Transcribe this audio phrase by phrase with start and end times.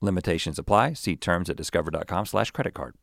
[0.00, 0.94] Limitations apply.
[0.94, 2.94] See terms at discover.com/slash credit card.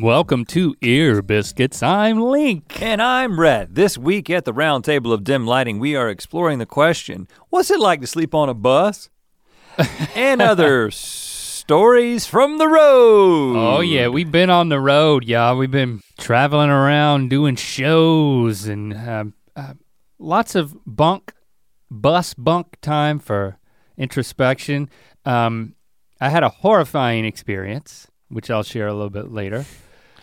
[0.00, 1.82] Welcome to Ear Biscuits.
[1.82, 2.82] I'm Link.
[2.82, 3.74] And I'm Rhett.
[3.74, 7.70] This week at the Round Table of Dim Lighting, we are exploring the question What's
[7.70, 9.08] it like to sleep on a bus?
[10.14, 13.56] and other stories from the road.
[13.56, 15.56] Oh yeah, we've been on the road, y'all.
[15.56, 19.74] We've been traveling around doing shows and um, uh,
[20.18, 21.32] lots of bunk,
[22.00, 23.58] bus bunk time for
[23.96, 24.88] introspection.
[25.24, 25.74] Um,
[26.20, 29.64] I had a horrifying experience, which I'll share a little bit later.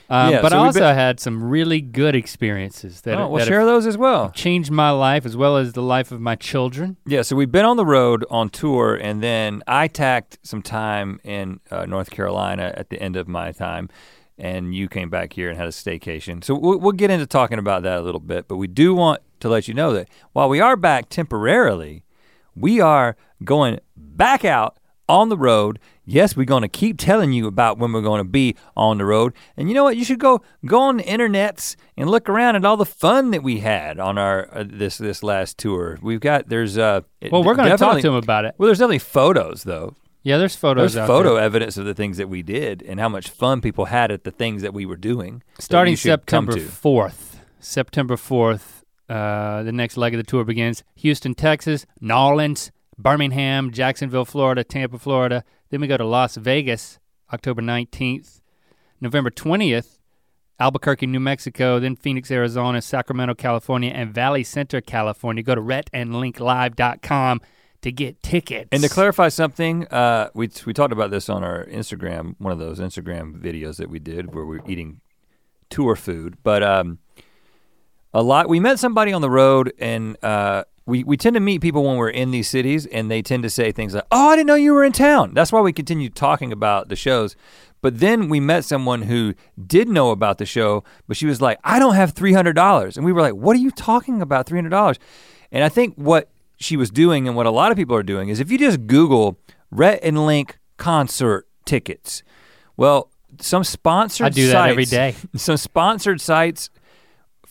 [0.10, 3.40] Um, Yeah, but so I also been- had some really good experiences that, Oh, we'll
[3.40, 4.30] that share those as well.
[4.32, 6.98] changed my life as well as the life of my children.
[7.06, 11.20] Yeah, so we've been on the road on tour, and then I tacked some time
[11.24, 13.88] in uh, North Carolina at the end of my time,
[14.38, 16.44] and you came back here and had a staycation.
[16.44, 19.22] So we'll, we'll get into talking about that a little bit, but we do want
[19.42, 22.04] to let you know that while we are back temporarily,
[22.56, 25.80] we are going back out on the road.
[26.06, 29.06] Yes, we're going to keep telling you about when we're going to be on the
[29.06, 29.34] road.
[29.56, 29.98] And you know what?
[29.98, 33.44] You should go go on the internets and look around at all the fun that
[33.44, 36.00] we had on our uh, this this last tour.
[36.02, 38.56] We've got there's uh Well, we're going to talk to him about it.
[38.58, 39.96] Well, there's definitely photos though.
[40.24, 40.94] Yeah, there's photos.
[40.94, 41.44] There's photo there.
[41.44, 44.32] evidence of the things that we did and how much fun people had at the
[44.32, 45.42] things that we were doing.
[45.60, 47.40] starting you should come September fourth.
[47.60, 48.81] September fourth,
[49.12, 50.84] uh, the next leg of the tour begins.
[50.96, 55.44] Houston, Texas, Nolens, Birmingham, Jacksonville, Florida, Tampa, Florida.
[55.70, 57.00] Then we go to Las Vegas,
[57.34, 58.42] October nineteenth,
[59.00, 59.98] November twentieth.
[60.60, 65.42] Albuquerque, New Mexico, then Phoenix, Arizona, Sacramento, California, and Valley Center, California.
[65.42, 67.42] Go to rhettandlinklive.com
[67.82, 68.70] to get tickets.
[68.72, 72.60] And to clarify something, uh, we we talked about this on our Instagram, one of
[72.60, 75.02] those Instagram videos that we did where we are eating
[75.72, 76.38] tour food.
[76.44, 77.00] But um,
[78.14, 81.62] a lot, we met somebody on the road, and uh, we we tend to meet
[81.62, 84.36] people when we're in these cities, and they tend to say things like, "Oh, I
[84.36, 87.36] didn't know you were in town." That's why we continue talking about the shows.
[87.82, 89.34] But then we met someone who
[89.66, 92.98] did know about the show, but she was like, "I don't have three hundred dollars,"
[92.98, 94.98] and we were like, "What are you talking about, three hundred dollars?"
[95.52, 98.30] And I think what she was doing and what a lot of people are doing
[98.30, 99.40] is if you just Google
[99.72, 102.24] Rhett and Link concert tickets,
[102.78, 105.28] well, some sponsored sites I do that every sites- day.
[105.38, 106.70] Some sponsored sites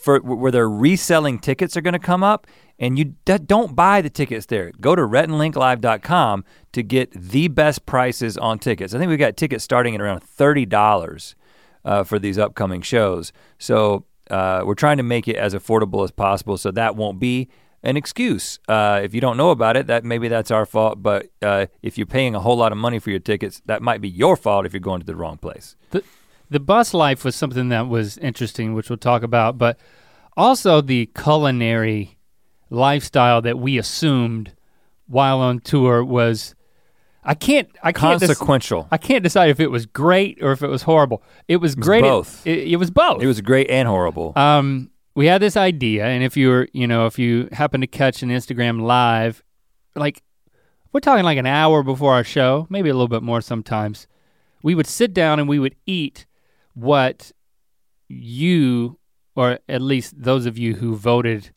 [0.03, 2.47] for where they're reselling tickets are going to come up,
[2.79, 4.73] and you d- don't buy the tickets there.
[4.81, 8.95] Go to rhettandlinklive.com to get the best prices on tickets.
[8.95, 11.35] I think we've got tickets starting at around thirty dollars
[11.85, 13.33] uh, for these upcoming shows.
[13.59, 17.49] So uh, we're trying to make it as affordable as possible, so that won't be
[17.83, 18.59] an excuse.
[18.69, 21.03] Uh, if you don't know about it, that maybe that's our fault.
[21.03, 24.01] But uh, if you're paying a whole lot of money for your tickets, that might
[24.01, 25.77] be your fault if you're going to the wrong place.
[25.91, 26.03] the,
[26.51, 29.79] the bus life was something that was interesting, which we'll talk about, but
[30.37, 32.19] also the culinary
[32.71, 34.53] lifestyle that we assumed
[35.07, 36.55] while on tour was
[37.25, 38.89] I can't I can't dec- Consequential.
[38.91, 41.23] I can't decide if it was great or if it was horrible.
[41.49, 42.05] It was was great.
[42.05, 42.47] at- both.
[42.47, 43.23] It, it was both.
[43.23, 44.33] It was great and horrible.
[44.37, 47.87] Um, we had this idea, and if you were, you know, if you happen to
[47.87, 49.43] catch an Instagram live,
[49.95, 50.23] like
[50.93, 54.07] we're talking like an hour before our show, maybe a little bit more sometimes,
[54.63, 56.27] we would sit down and we would eat
[56.75, 57.33] what
[58.09, 58.99] you,
[59.35, 61.51] or at least those of you who voted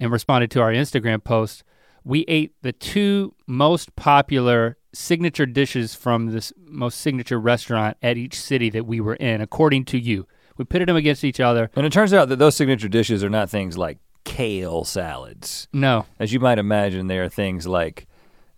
[0.00, 1.64] and responded to our Instagram post,
[2.04, 8.38] we ate the two most popular signature dishes from this most signature restaurant at each
[8.38, 10.26] city that we were in, according to you.
[10.56, 11.70] We pitted them against each other.
[11.74, 15.68] And it turns out that those signature dishes are not things like kale salads.
[15.72, 18.06] No, As you might imagine, they are things like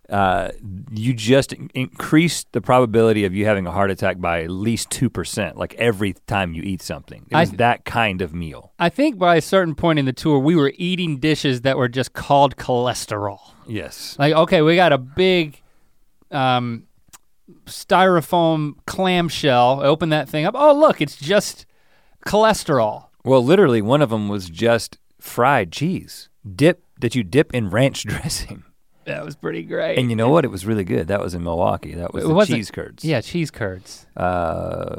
[0.09, 0.51] uh,
[0.91, 4.89] you just in- increase the probability of you having a heart attack by at least
[4.89, 7.25] 2%, like every time you eat something.
[7.29, 8.71] It I- was that kind of meal.
[8.79, 11.89] I think by a certain point in the tour, we were eating dishes that were
[11.89, 13.39] just called cholesterol.
[13.67, 14.15] Yes.
[14.17, 15.61] Like, okay, we got a big
[16.31, 16.83] um,
[17.65, 19.81] styrofoam clamshell.
[19.81, 20.55] I Open that thing up.
[20.57, 21.65] Oh, look, it's just
[22.25, 23.05] cholesterol.
[23.23, 28.03] Well, literally, one of them was just fried cheese, dip that you dip in ranch
[28.05, 28.63] dressing.
[29.07, 29.97] That was pretty great.
[29.97, 30.43] And you know what?
[30.45, 31.07] It was really good.
[31.07, 31.95] That was in Milwaukee.
[31.95, 33.03] That was the cheese curds.
[33.03, 34.05] yeah, cheese curds.
[34.15, 34.97] Uh,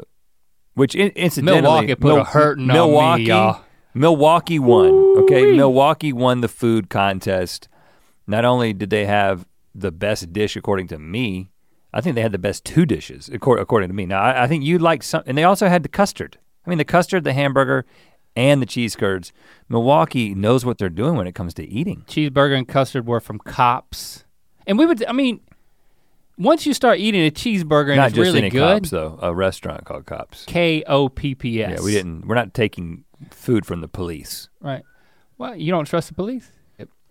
[0.73, 3.61] which in, incidentally, Milwaukee put a Mil- hurting on me, Milwaukee, y'all.
[3.93, 4.89] Milwaukee won.
[5.23, 7.67] Okay, Milwaukee won the food contest.
[8.27, 9.45] Not only did they have
[9.75, 11.51] the best dish according to me.
[11.93, 14.05] I think they had the best two dishes according, according to me.
[14.05, 16.37] Now I, I think you like some, and they also had the custard.
[16.65, 17.85] I mean the custard, the hamburger,
[18.35, 19.31] and the cheese curds.
[19.67, 22.03] Milwaukee knows what they're doing when it comes to eating.
[22.07, 24.25] Cheeseburger and custard were from Kopp's.
[24.67, 25.41] And we would, I mean,
[26.37, 29.19] once you start eating a cheeseburger and Not it's just really any good, cops though.
[29.21, 30.45] A restaurant called Kopp's.
[30.45, 31.71] K O P P S.
[31.79, 32.27] Yeah, we didn't.
[32.27, 34.49] We're not taking food from the police.
[34.61, 34.83] Right.
[35.37, 36.49] Well, you don't trust the police?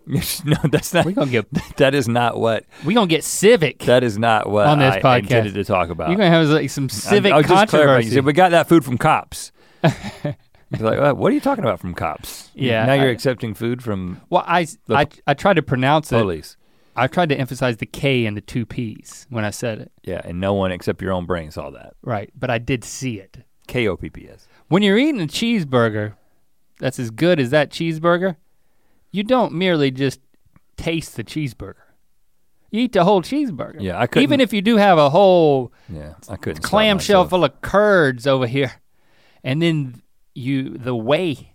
[0.43, 1.05] no, that's not.
[1.05, 1.45] We gonna get
[1.77, 2.65] That is not what.
[2.83, 3.79] we're gonna get civic.
[3.79, 5.19] That is not what On this I podcast.
[5.19, 6.09] intended to talk about.
[6.09, 7.61] You're gonna have like some civic I, I was just.
[7.73, 8.09] You controversy.
[8.09, 9.51] said we got that food from cops.
[10.77, 12.51] You're like, "What- what are you talking about from cops?
[12.53, 16.15] Yeah, Now you're I- accepting food from well, I, I I tried to pronounce it.
[16.19, 16.57] police.
[16.95, 19.91] I tried to emphasize the K and the two P's when I said it.
[20.03, 21.93] Yeah, and no one except your own brain saw that.
[22.01, 23.37] Right, but I did see it.
[23.67, 24.47] K O P P S.
[24.67, 26.13] When you're eating a cheeseburger
[26.79, 28.35] that's as good as that cheeseburger,
[29.11, 30.19] you don't merely just
[30.77, 31.75] taste the cheeseburger.
[32.71, 33.77] You eat the whole cheeseburger.
[33.79, 34.23] Yeah, I couldn't.
[34.23, 36.61] Even if you do have a whole yeah, I couldn't.
[36.61, 38.73] clamshell full of curds over here,
[39.43, 40.01] and then
[40.33, 41.53] you the whey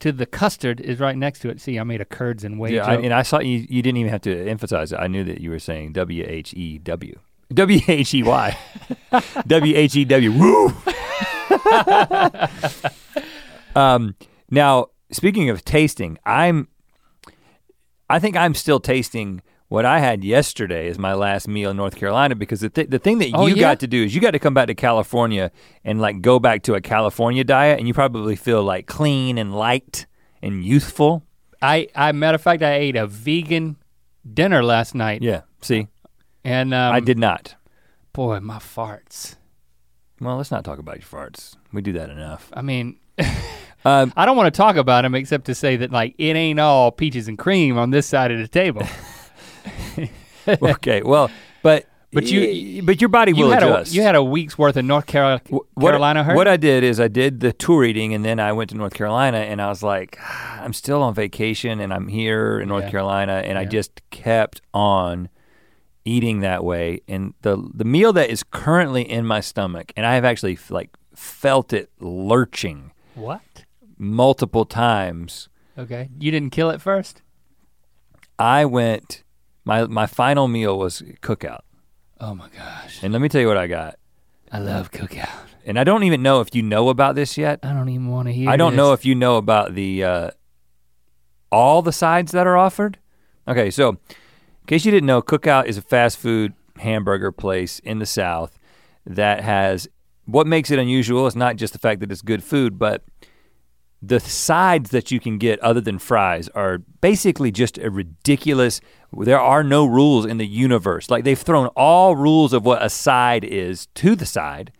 [0.00, 1.60] to the custard is right next to it.
[1.60, 3.66] See, I made a curds and whey Yeah, I, and I saw you.
[3.68, 4.96] You didn't even have to emphasize it.
[4.96, 7.18] I knew that you were saying W H E W.
[7.52, 8.58] W H E Y.
[9.46, 10.32] W H E W.
[10.32, 10.74] Woo.
[13.80, 14.14] um,
[14.50, 16.68] now, speaking of tasting, I'm.
[18.08, 21.96] I think I'm still tasting what I had yesterday is my last meal in North
[21.96, 23.60] Carolina because the th- the thing that Oh, you yeah?
[23.60, 25.50] got to do is you got to come back to California
[25.84, 29.54] and like go back to a California diet and you probably feel like clean and
[29.54, 30.06] light
[30.42, 31.24] and youthful.
[31.60, 33.76] I, I matter of fact, I ate a vegan
[34.32, 35.42] dinner last night, Yeah.
[35.62, 35.88] See,
[36.44, 37.54] and um, I did not.
[38.12, 39.36] Boy, my farts.
[40.20, 41.56] Well, let's not talk about your farts.
[41.72, 42.50] We do that enough.
[42.52, 42.98] I mean,
[43.84, 46.58] Um, I don't want to talk about them except to say that like it ain't
[46.58, 48.82] all peaches and cream on this side of the table.
[50.62, 51.30] okay, well,
[51.62, 53.92] but But you- but your body you will had adjust.
[53.92, 56.36] a you had a week's worth of North Carolina Wh- what, Carolina hurt.
[56.36, 58.94] What I did is I did the tour eating, and then I went to North
[58.94, 62.84] Carolina, and I was like, "Ah, I'm still on vacation, and I'm here in North
[62.84, 62.90] Yeah.
[62.90, 65.28] Carolina, and I just kept on
[66.04, 67.00] eating that way.
[67.08, 70.90] And the the meal that is currently in my stomach, and I have actually like
[71.14, 73.40] felt it lurching what?
[73.98, 75.48] multiple times.
[75.76, 77.22] Okay, you didn't kill it first.
[78.38, 79.22] I went.
[79.66, 81.60] My my final meal was cookout,
[82.20, 83.98] Oh my gosh, and let me tell you what I got.
[84.50, 85.28] I love cookout.
[85.66, 87.58] And I don't even know if you know about this yet.
[87.64, 88.48] I don't even want to hear.
[88.48, 88.76] I don't this.
[88.78, 90.30] know if you know about the uh,
[91.50, 92.98] all the sides that are offered.
[93.48, 93.98] Okay, so in
[94.66, 98.58] case you didn't know, Cookout is a fast food hamburger place in the South
[99.04, 99.88] that has
[100.26, 103.04] what makes it unusual is not just the fact that it's good food, but
[104.02, 108.80] the sides that you can get other than fries are basically just a ridiculous
[109.24, 112.90] there are no rules in the universe like they've thrown all rules of what a
[112.90, 114.72] side is to the side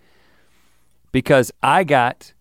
[1.13, 2.33] because i got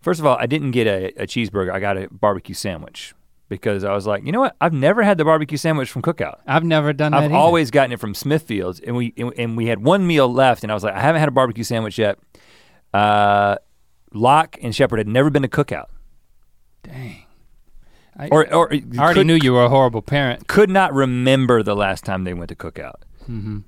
[0.00, 3.14] first of all i didn't get a, a cheeseburger i got a barbecue sandwich
[3.48, 6.36] because i was like you know what i've never had the barbecue sandwich from cookout
[6.46, 7.24] I've never done that.
[7.24, 10.62] I've always gotten it from Smithfields, and we and, and we had one meal left,
[10.62, 12.18] and I was like, I haven't had a barbecue sandwich yet.
[12.94, 13.56] Uh,
[14.12, 15.86] Locke and Shepard had never been to Cookout,
[16.82, 17.24] Dang.
[18.18, 20.48] I, or or I already could, knew you were a horrible parent.
[20.48, 23.02] could not remember the last time they went to Cookout.
[23.26, 23.58] hmm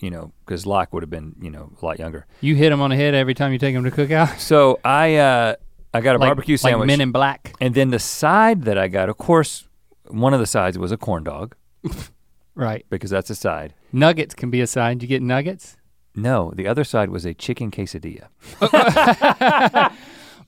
[0.00, 2.26] You know, because Locke would have been you know a lot younger.
[2.40, 4.38] You hit him on the head every time you take him to cookout.
[4.50, 5.54] So I uh,
[5.94, 7.54] I got a like, barbecue sandwich, like Men in Black.
[7.60, 9.68] and then the side that I got, of course,
[10.08, 11.54] one of the sides was a corn dog
[12.54, 12.84] Right.
[12.90, 13.72] because that's a side.
[13.92, 15.00] Nuggets can be a side.
[15.02, 15.76] You get nuggets.
[16.14, 18.28] No, the other side was a chicken quesadilla.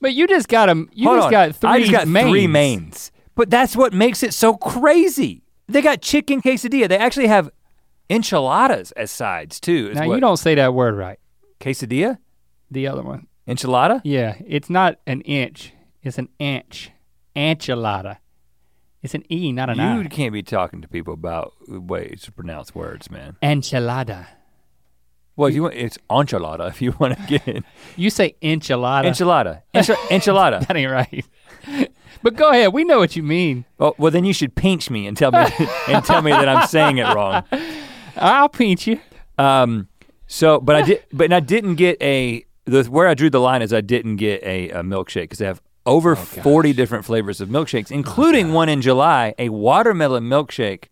[0.01, 0.89] But you just got them.
[0.93, 1.31] You Hold just on.
[1.31, 1.69] got three.
[1.69, 2.29] I just got mains.
[2.29, 3.11] three mains.
[3.39, 5.43] But that's what makes it so crazy.
[5.69, 6.89] They got chicken quesadilla.
[6.89, 7.49] They actually have
[8.09, 9.93] enchiladas as sides too.
[9.93, 11.19] Now what- you don't say that word right.
[11.61, 12.17] quesadilla?
[12.69, 13.27] The other one.
[13.47, 14.01] Enchilada?
[14.03, 15.71] Yeah, it's not an inch.
[16.03, 16.91] It's an inch.
[17.33, 18.17] Enchilada.
[19.01, 20.01] It's an e, not an You i.
[20.01, 23.37] You can't be talking to people about ways to pronounce words, man.
[23.41, 24.27] Enchilada.
[25.37, 27.63] Well, if you want, it's enchilada if you want to get in.
[27.95, 29.05] You say enchilada.
[29.05, 29.61] Enchilada.
[29.73, 30.67] Enchi- enchilada.
[30.67, 31.25] that ain't right.
[32.23, 32.73] But go ahead.
[32.73, 33.65] We know what you mean.
[33.79, 35.39] Oh, well, then you should pinch me and tell me
[35.87, 37.43] and tell me that I'm saying it wrong.
[38.15, 38.99] I'll pinch you.
[39.37, 39.87] Um,
[40.27, 42.45] so, but I did, but I didn't get a.
[42.65, 45.45] The, where I drew the line is I didn't get a, a milkshake because they
[45.45, 50.85] have over 40 different flavors of milkshakes, including one in July, a watermelon milkshake,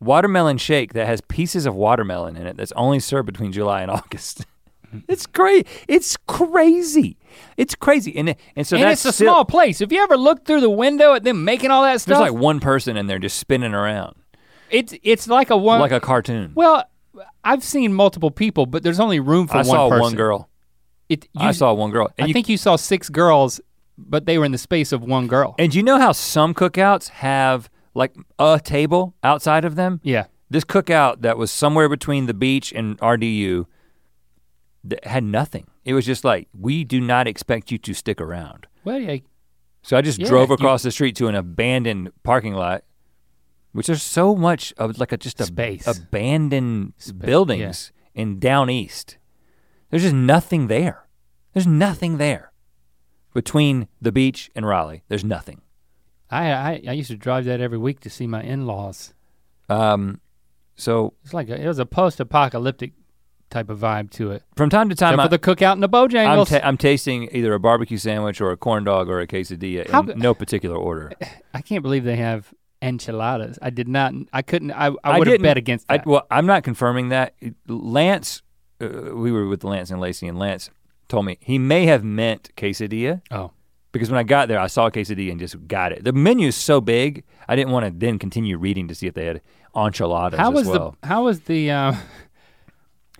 [0.00, 3.90] watermelon shake that has pieces of watermelon in it that's only served between July and
[3.92, 4.44] August.
[5.08, 5.68] it's great.
[5.86, 7.16] It's crazy.
[7.56, 8.16] It's crazy.
[8.16, 9.80] And and so and that's it's a still- small place.
[9.80, 12.40] If you ever look through the window at them making all that stuff, There's like
[12.40, 14.16] one person in there just spinning around.
[14.70, 15.80] It's it's like a one.
[15.80, 16.52] like a cartoon.
[16.54, 16.84] well,
[17.44, 20.00] I've seen multiple people, but there's only room for I one saw person.
[20.02, 20.48] one girl.
[21.08, 22.10] It, you, I saw one girl.
[22.18, 23.60] And I you, think you saw six girls,
[23.98, 25.54] but they were in the space of one girl.
[25.58, 30.00] and you know how some cookouts have like a table outside of them?
[30.02, 30.24] yeah.
[30.50, 33.66] This cookout that was somewhere between the beach and RDU
[34.84, 35.66] that had nothing.
[35.84, 38.66] It was just like, we do not expect you to stick around.
[38.84, 39.16] Well, yeah.
[39.82, 42.84] So I just Yeah, drove you- across the street to an abandoned parking lot,
[43.72, 45.86] which there's so much of like a just a Space.
[45.86, 49.18] abandoned Spa- buildings in down east.
[49.90, 51.06] There's just nothing there.
[51.52, 52.52] There's nothing there.
[53.32, 55.60] Between the beach and Raleigh, there's nothing.
[56.30, 59.12] I, I I used to drive that every week to see my in-laws.
[59.68, 60.20] Um,
[60.76, 62.92] so It's like a, it was a post-apocalyptic
[63.54, 64.42] type of vibe to it.
[64.56, 66.48] from time to time, Except I, for the cookout and the I'm, Bojangles.
[66.48, 70.02] ta- I'm tasting either a barbecue sandwich or a corn dog or a quesadilla How
[70.02, 71.12] in no particular order.
[71.54, 73.58] I can't believe they have enchiladas.
[73.62, 74.12] I did not.
[74.32, 74.72] I couldn't.
[74.72, 76.06] I, I I would have bet against I, that.
[76.06, 77.34] well, I'm not confirming that.
[77.68, 78.42] Lance,
[78.80, 80.70] uh, we were with Lance and Lacey, and Lance
[81.08, 83.52] told me he may have meant quesadilla oh,
[83.92, 86.02] because when I got there, I saw quesadilla and just got it.
[86.02, 89.14] The menu is so big, I didn't want to then continue reading to see if
[89.14, 89.40] they had
[89.76, 90.96] enchiladas how as was well.
[91.00, 91.94] the how was the uh,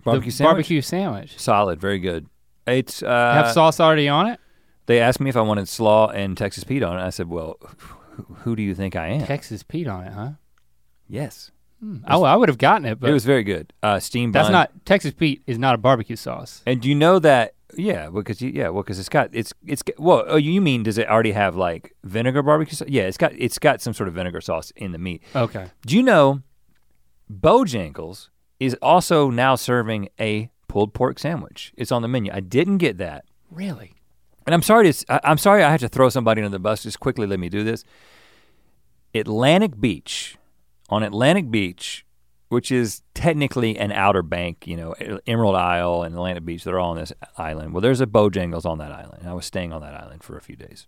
[0.04, 0.52] barbecue sandwich?
[0.54, 1.38] barbecue sandwich?
[1.38, 2.26] Solid, very good.
[2.66, 4.40] It's uh, have sauce already on it?
[4.86, 7.02] they asked me if I wanted slaw and Texas Pete on it.
[7.02, 7.56] I said, "Well,
[8.10, 10.30] who, who do you think I am?" Texas Pete on it, huh?
[11.08, 11.50] yes,
[12.08, 13.72] Oh, I would have gotten it, but it was very good.
[13.82, 14.52] Uh, steam that's bun.
[14.52, 16.62] not Texas Pete is not a barbecue sauce.
[16.66, 17.52] And do you know that?
[17.76, 20.24] Yeah, because you, yeah, well, because it's got it's it's well.
[20.26, 22.88] Oh, you mean does it already have like vinegar barbecue sauce?
[22.88, 25.22] Yeah, it's got it's got some sort of vinegar sauce in the meat.
[25.36, 25.66] Okay.
[25.84, 26.40] Do you know
[27.30, 28.28] Bojangles
[28.60, 31.72] is also now serving a pulled pork sandwich?
[31.76, 32.30] It's on the menu.
[32.32, 33.94] I didn't get that, Really?
[34.46, 36.82] and I'm sorry to I, am sorry I had to throw somebody under the bus.
[36.82, 37.84] Just quickly, let me do this.
[39.14, 40.36] Atlantic Beach,
[40.88, 42.04] on Atlantic Beach,
[42.48, 44.92] which is technically an outer bank, you know,
[45.26, 47.72] Emerald Isle and Atlantic Beach, they're all on this island.
[47.72, 49.20] Well, there's a Bojangles on that island.
[49.20, 50.86] and I was staying on that island for a few days.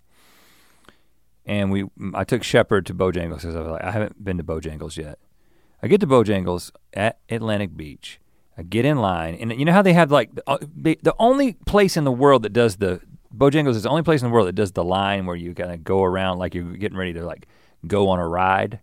[1.44, 4.44] And we, I took Shepard to Bojangles because I was like, I haven't been to
[4.44, 5.18] Bojangles yet.
[5.82, 8.20] I get to Bojangles at Atlantic Beach.
[8.58, 11.14] I get in line, and you know how they have like the, uh, the the
[11.18, 13.00] only place in the world that does the
[13.36, 15.72] Bojangles is the only place in the world that does the line where you kind
[15.72, 17.46] of go around like you're getting ready to like
[17.86, 18.80] go on a ride,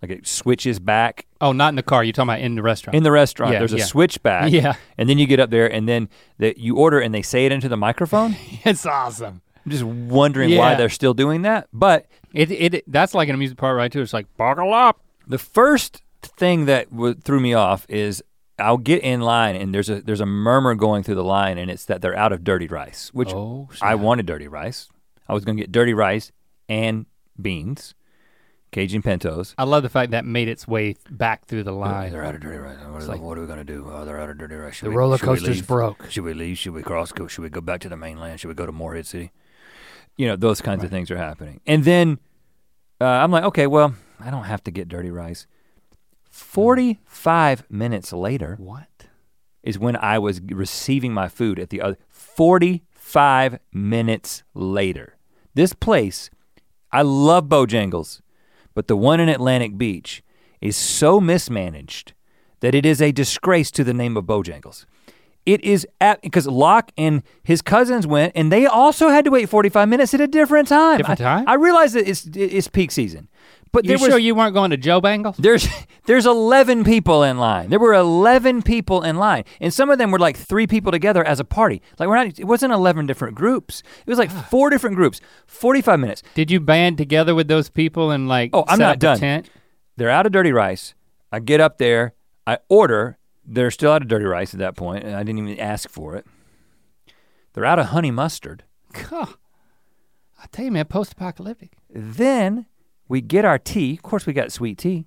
[0.00, 2.04] like it switches back Oh, not in the car.
[2.04, 2.94] You're talking about in the restaurant.
[2.94, 3.52] in the restaurant.
[3.52, 3.84] Yeah, there's a yeah.
[3.84, 6.08] switchback, yeah, and then you get up there, and then
[6.38, 8.36] that you order, and they say it into the microphone.
[8.64, 9.40] it's awesome.
[9.64, 11.68] I'm just wondering why they're still doing that.
[11.72, 14.02] But It it that's like an amusement park right too.
[14.02, 15.00] It's like buckle up.
[15.26, 18.22] The first thing that w- threw me off is
[18.58, 21.70] I'll get in line and there's a there's a murmur going through the line and
[21.70, 24.88] it's that they're out of dirty rice, which oh, I wanted dirty rice.
[25.28, 26.30] I was gonna get dirty rice
[26.68, 27.06] and
[27.40, 27.94] beans,
[28.72, 29.54] Cajun pintos.
[29.56, 32.12] I love the fact that made its way back through the line.
[32.12, 32.76] They're out of dirty rice.
[32.78, 33.88] What, are, like- what are we gonna do?
[33.90, 34.74] Oh, they're out of dirty rice.
[34.76, 36.10] Should The we- roller coaster's broke.
[36.10, 36.58] Should we leave?
[36.58, 37.12] Should we cross?
[37.12, 37.26] Go?
[37.26, 38.40] Should we go back to the mainland?
[38.40, 39.32] Should we go to Morehead City?
[40.16, 41.60] You know, those kinds of things are happening.
[41.66, 42.18] And then
[43.00, 45.46] uh, I'm like, okay, well, I don't have to get dirty rice.
[46.30, 48.86] 45 minutes later What?
[49.62, 55.16] is when I was receiving my food at the other 45 minutes later.
[55.54, 56.30] This place,
[56.92, 58.20] I love Bojangles,
[58.74, 60.22] but the one in Atlantic Beach
[60.60, 62.14] is so mismanaged
[62.60, 64.86] that it is a disgrace to the name of Bojangles.
[65.46, 69.48] It is at because Locke and his cousins went, and they also had to wait
[69.48, 70.98] 45 minutes at a different time.
[70.98, 71.44] Different I- time?
[71.48, 73.28] I, realize that it's it's peak season,
[73.72, 75.36] but You there was sure you weren't going to Joe Bangles?
[75.36, 75.68] there's
[76.06, 77.70] there's 11 people in line.
[77.70, 81.24] There were 11 people in line, and some of them were like three people together
[81.24, 81.82] as a party.
[81.98, 82.38] Like we're not.
[82.38, 83.82] It wasn't 11 different groups.
[84.04, 84.46] It was like ah.
[84.50, 85.20] four different groups.
[85.46, 86.22] 45 minutes.
[86.34, 89.18] Did you band together with those people and like Oh, I'm not done.
[89.18, 89.50] tent?
[89.96, 90.94] They're out of dirty rice.
[91.30, 92.14] I get up there.
[92.46, 93.18] I order.
[93.44, 96.16] They're still out of dirty rice at that point, and I didn't even ask for
[96.16, 96.26] it.
[97.52, 98.64] They're out of honey mustard.
[98.92, 99.34] God.
[100.42, 101.72] I tell you, man, post-apocalyptic.
[101.90, 102.66] Then
[103.10, 103.94] we get our tea.
[103.94, 105.04] Of course, we got sweet tea.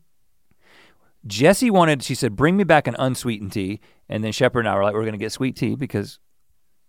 [1.26, 3.80] Jesse wanted, she said, bring me back an unsweetened tea.
[4.10, 6.20] And then Shepard and I were like, we're going to get sweet tea because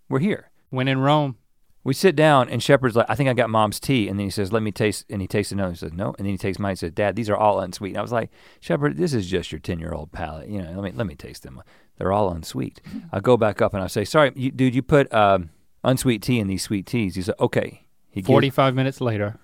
[0.09, 0.51] we're here.
[0.71, 1.37] When in Rome.
[1.85, 4.09] We sit down and Shepard's like, I think I got mom's tea.
[4.09, 5.05] And then he says, let me taste.
[5.09, 5.71] And he tastes another.
[5.71, 6.15] He says, no.
[6.19, 7.91] And then he takes mine and says, Dad, these are all unsweet.
[7.91, 10.49] And I was like, Shepard, this is just your 10 year old palate.
[10.49, 11.63] You know, let me, let me taste them.
[11.99, 12.81] They're all unsweet.
[13.13, 15.51] I go back up and I say, sorry, you, dude, you put um,
[15.85, 17.15] unsweet tea in these sweet teas.
[17.15, 17.87] He said, okay.
[18.11, 19.39] He gives- 45 minutes later.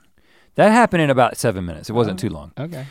[0.57, 1.89] That happened in about seven minutes.
[1.89, 2.29] It wasn't Oh.
[2.29, 2.53] too long.
[2.59, 2.87] Okay.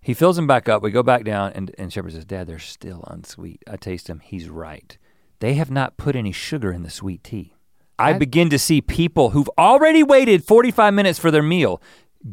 [0.00, 0.82] He fills them back up.
[0.82, 3.62] We go back down, and, and Shepard says, Dad, they're still unsweet.
[3.68, 4.20] I taste them.
[4.20, 4.98] He's right.
[5.40, 7.54] They have not put any sugar in the sweet tea.
[7.98, 11.80] I I- begin to see people who've already waited 45 minutes for their meal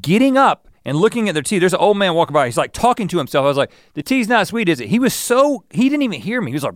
[0.01, 1.60] getting up and looking at their tea.
[1.60, 2.46] There's an old man walking by.
[2.46, 3.44] He's like talking to himself.
[3.46, 4.89] I was like, the tea's not sweet, is it?
[4.89, 6.51] He was so he didn't even hear me.
[6.51, 6.74] He was like,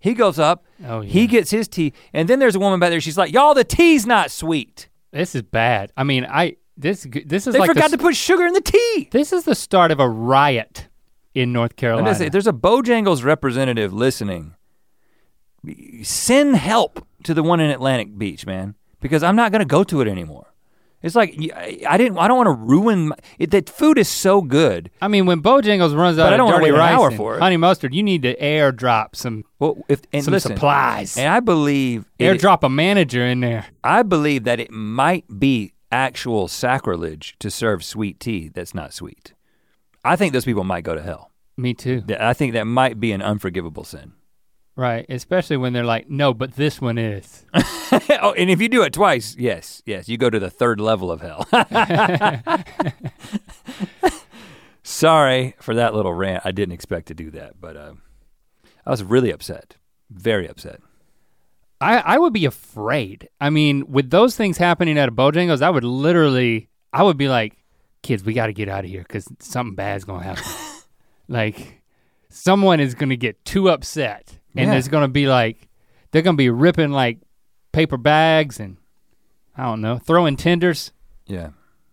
[0.00, 1.10] he goes up, Oh, yeah.
[1.10, 3.00] he gets his tea, and then there's a woman back there.
[3.00, 4.88] She's like, y'all, the tea's not sweet.
[5.12, 5.92] This is bad.
[5.96, 8.52] I mean, I this this is They like the forgot s- to put sugar in
[8.52, 9.08] the tea.
[9.12, 10.88] this is the start of a riot
[11.34, 12.14] in North Carolina.
[12.14, 14.54] say, if there's a Bojangles representative listening,
[16.02, 20.00] send help to the one in Atlantic Beach, man, because I'm not gonna go to
[20.00, 20.46] it anymore.
[21.02, 22.18] It's like y- I I didn't.
[22.18, 23.08] I don't want to ruin.
[23.08, 24.90] My, it, that food is so good.
[25.00, 27.36] I mean, when Bojangles runs out But I don't wanna dirty wait an hour for
[27.36, 27.40] it.
[27.40, 31.16] honey mustard, you need to airdrop some Well, if and some listen, supplies.
[31.16, 33.66] and I believe it- airdrop a manager in there.
[33.84, 39.32] I believe that it might be actual sacrilege to serve sweet tea that's not sweet.
[40.04, 41.32] I think those people might go to hell.
[41.56, 42.04] Me too.
[42.20, 44.12] I think that might be an unforgivable sin.
[44.76, 47.46] Right, especially when they're like, no, but this one is.
[48.20, 51.10] oh, and if you do it twice, yes, yes, you go to the third level
[51.10, 51.46] of hell.
[54.82, 56.42] Sorry for that little rant.
[56.44, 57.94] I didn't expect to do that, but uh,
[58.84, 59.76] I was really upset,
[60.10, 60.80] very upset.
[61.80, 63.28] I, I would be afraid.
[63.40, 67.28] I mean, with those things happening at a Bojangles, I would literally, I would be
[67.28, 67.56] like,
[68.02, 70.44] kids, we got to get out of here because something bad's gonna happen.
[71.28, 71.82] like,
[72.28, 74.70] someone is gonna get too upset, and Yeah.
[74.72, 75.68] there's gonna be like,
[76.12, 77.18] they're gonna be ripping like
[77.72, 78.78] paper bags and
[79.56, 80.92] I don't know, throwing tenders.
[81.26, 81.50] Yeah,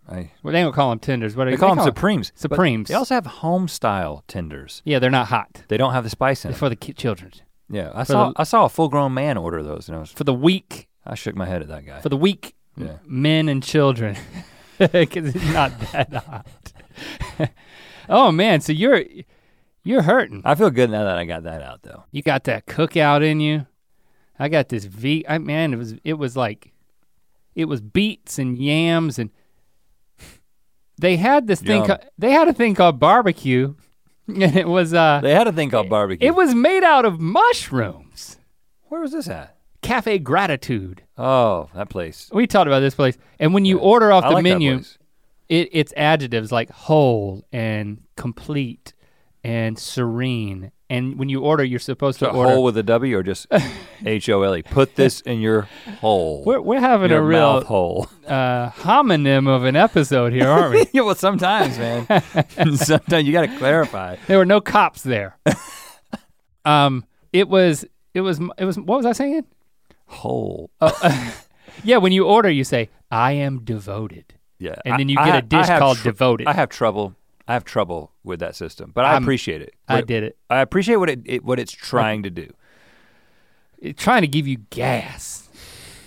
[0.08, 0.32] I.
[0.44, 1.36] Well, they don't call them tenders.
[1.36, 2.32] What do They you call them Supremes.
[2.36, 2.88] Supremes.
[2.90, 4.82] They also have home style tenders.
[4.86, 5.64] Yeah, they're not hot.
[5.68, 6.66] They don't have the spice in It's them.
[6.66, 7.32] for the ki- children.
[7.70, 10.12] Yeah, I saw the- I saw a full grown man order those, and I was
[10.12, 12.02] For the weak, I shook my head at that guy.
[12.02, 12.98] for the weak Yeah.
[13.06, 14.16] men and children.
[14.80, 16.48] Because it's not that hot.
[18.10, 19.04] oh man, so you're
[19.84, 20.42] you're hurting.
[20.44, 22.04] I feel good now that I got that out though.
[22.12, 23.68] You got that cookout in you.
[24.40, 25.26] I got this V.
[25.30, 26.74] I man, it was it was like
[27.56, 29.30] it was beets and yams and
[30.98, 31.78] they had this thing.
[31.82, 31.88] Yum.
[31.88, 33.76] ca- they had a thing called barbecue,
[34.28, 36.28] and it was uh They had a thing called barbecue.
[36.28, 38.38] it was made out of mushrooms.
[38.90, 39.56] Where was this at?
[39.82, 41.04] Cafe Gratitude.
[41.18, 42.30] Oh, that place.
[42.32, 43.84] We talked about this place, and when you Yeah.
[43.84, 44.82] order off I the like menu,
[45.50, 48.93] it, it's adjectives like whole and complete
[49.44, 50.72] and serene.
[50.90, 52.52] And when you order, you're supposed So to order.
[52.54, 53.48] hole with a W or just
[54.06, 54.62] H O L E.
[54.62, 55.68] Put this in your
[56.02, 56.44] hole.
[56.46, 58.08] we're, we're having your a real mouth hole.
[58.28, 60.86] uh, homonym of an episode here, aren't we?
[60.94, 62.06] yeah, well, sometimes, man.
[62.78, 64.18] sometimes you got to clarify.
[64.28, 65.38] there were no cops there.
[66.66, 68.78] um, it was, it was, it was.
[68.78, 69.46] What was I saying?
[70.06, 70.70] Hole.
[71.84, 74.76] Yeah, when you order, you say, "I am devoted," Yeah.
[74.86, 76.48] and I- then you get a dish called tr- devoted.
[76.48, 77.16] I have trouble.
[77.48, 79.74] I have trouble with that system, but I I'm- appreciate it.
[79.88, 80.38] I What- did it.
[80.50, 82.52] I appreciate what it, it what it's trying to do,
[83.80, 85.50] It's trying to give you gas,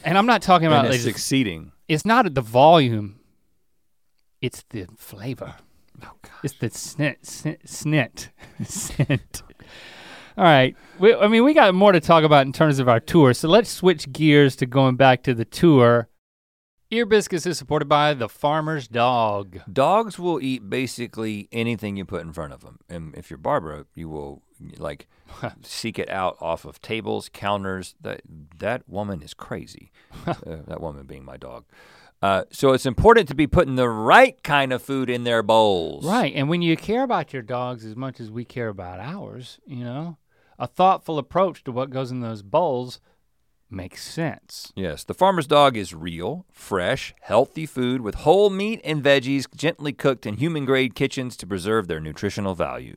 [0.04, 1.72] and I'm not talking about it's succeeding.
[1.88, 3.20] it's not the volume,
[4.40, 5.54] it's the flavor.
[6.02, 6.32] Oh God.
[6.42, 8.28] It's the snit, snit, snit,
[8.66, 9.42] scent.
[10.38, 10.76] All right.
[10.98, 13.48] We, I mean, we got more to talk about in terms of our tour, so
[13.48, 16.08] let's switch gears to going back to the tour.
[16.88, 19.58] Ear Biscuits is supported by the Farmer's Dog.
[19.70, 23.86] Dogs will eat basically anything you put in front of them, and if you're Barbara,
[23.96, 24.42] you will
[24.78, 25.08] like
[25.62, 27.96] seek it out off of tables, counters.
[28.00, 28.20] That
[28.58, 29.90] that woman is crazy.
[30.26, 31.64] uh, that woman being my dog.
[32.22, 36.06] Uh, so it's important to be putting the right kind of food in their bowls.
[36.06, 39.58] Right, and when you care about your dogs as much as we care about ours,
[39.66, 40.18] you know,
[40.56, 43.00] a thoughtful approach to what goes in those bowls
[43.70, 44.72] makes sense.
[44.76, 49.92] Yes, the farmer's dog is real, fresh, healthy food with whole meat and veggies gently
[49.92, 52.96] cooked in human grade kitchens to preserve their nutritional value.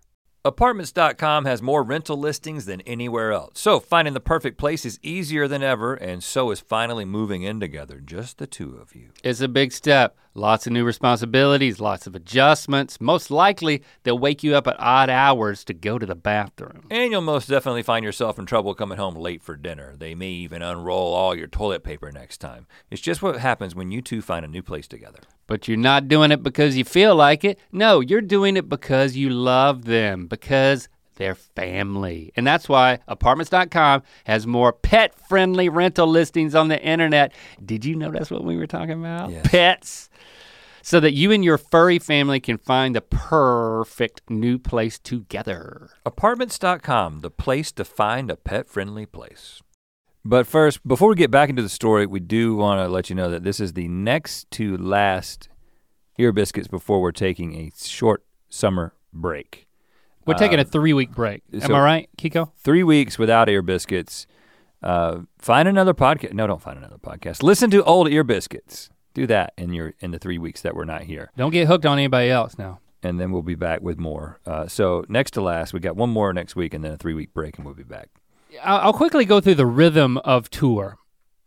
[0.43, 3.59] Apartments.com has more rental listings than anywhere else.
[3.59, 7.59] So finding the perfect place is easier than ever, and so is finally moving in
[7.59, 9.09] together, just the two of you.
[9.23, 10.17] It's a big step.
[10.33, 13.01] Lots of new responsibilities, lots of adjustments.
[13.01, 16.85] Most likely, they'll wake you up at odd hours to go to the bathroom.
[16.89, 19.95] And you'll most definitely find yourself in trouble coming home late for dinner.
[19.97, 22.65] They may even unroll all your toilet paper next time.
[22.89, 25.19] It's just what happens when you two find a new place together.
[25.47, 27.59] But you're not doing it because you feel like it.
[27.73, 30.87] No, you're doing it because you love them, because
[31.21, 32.31] they're family.
[32.35, 37.31] And that's why apartments.com has more pet friendly rental listings on the internet.
[37.63, 39.29] Did you know that's what we were talking about?
[39.29, 39.47] Yes.
[39.47, 40.09] Pets.
[40.81, 45.91] so that you and your furry family can find the perfect new place together.
[46.07, 49.61] Apartments.com, the place to find a pet friendly place.
[50.25, 53.15] But first, before we get back into the story, we do want to let you
[53.15, 55.49] know that this is the next to last
[56.17, 59.67] ear biscuits before we're taking a short summer break.
[60.25, 61.43] We're taking a three week break.
[61.53, 62.51] Am so- I right, Kiko?
[62.57, 64.27] Three weeks without ear biscuits.
[64.83, 66.33] Uh, find another podcast.
[66.33, 67.43] No, don't find another podcast.
[67.43, 68.89] Listen to old ear biscuits.
[69.13, 71.31] Do that in your in the three weeks that we're not here.
[71.37, 72.79] Don't get hooked on anybody else now.
[73.03, 74.39] and then we'll be back with more.
[74.45, 77.13] Uh, so next to last, we got one more next week, and then a three
[77.15, 78.09] week break, and we'll be back.
[78.63, 80.97] I'll quickly go through the rhythm of tour,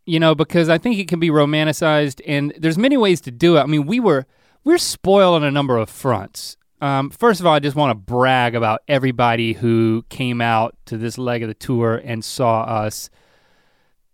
[0.06, 3.56] you know, because I think it can be romanticized, and there's many ways to do
[3.56, 3.60] it.
[3.60, 4.26] I mean, we were
[4.64, 6.56] we're spoiled on a number of fronts.
[6.80, 10.96] Um, first of all, I just want to brag about everybody who came out to
[10.96, 13.10] this leg of the tour and saw us.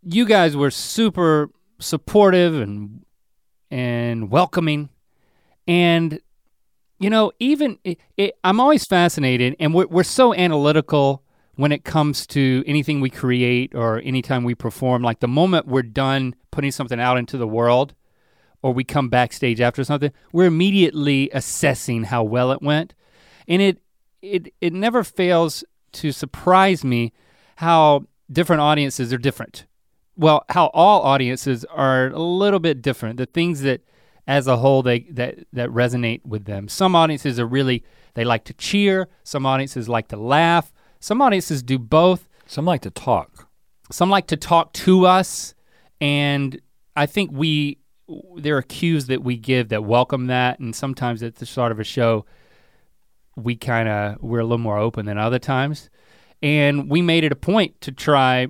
[0.03, 3.05] You guys were super supportive and
[3.71, 4.91] and welcoming,
[5.67, 6.21] and
[6.99, 11.23] you know, even it, it, I'm always fascinated, and we're we're so analytical
[11.57, 15.03] when it comes to anything we create or anytime we perform.
[15.03, 17.95] Like the moment we're done putting something out into the world,
[18.63, 22.95] or we come backstage after something, we're immediately assessing how well it went,
[23.49, 23.79] and it
[24.23, 27.13] it it never fails to surprise me
[27.57, 29.67] how different audiences are different.
[30.17, 33.17] Well, how all audiences are a little bit different.
[33.17, 33.83] The things that
[34.27, 36.69] as a whole they that that resonate with them.
[36.69, 41.63] Some audiences are really they like to cheer, some audiences like to laugh, some audiences
[41.63, 42.29] do both.
[42.47, 43.49] Some like to talk.
[43.91, 45.55] Some like to talk to us
[46.01, 46.61] and
[46.97, 47.79] I think we
[48.37, 51.79] there are cues that we give that welcome that and sometimes at the start of
[51.79, 52.25] a show
[53.37, 55.91] we kind of we're a little more open than other times.
[56.43, 58.49] And we made it a point to try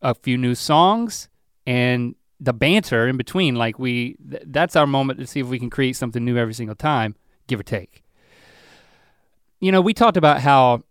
[0.00, 1.28] a few new songs
[1.66, 5.58] and the banter in between like we th- that's our moment to see if we
[5.58, 7.14] can create something new every single time,
[7.46, 8.02] give or take.
[9.60, 10.82] You know, we talked about how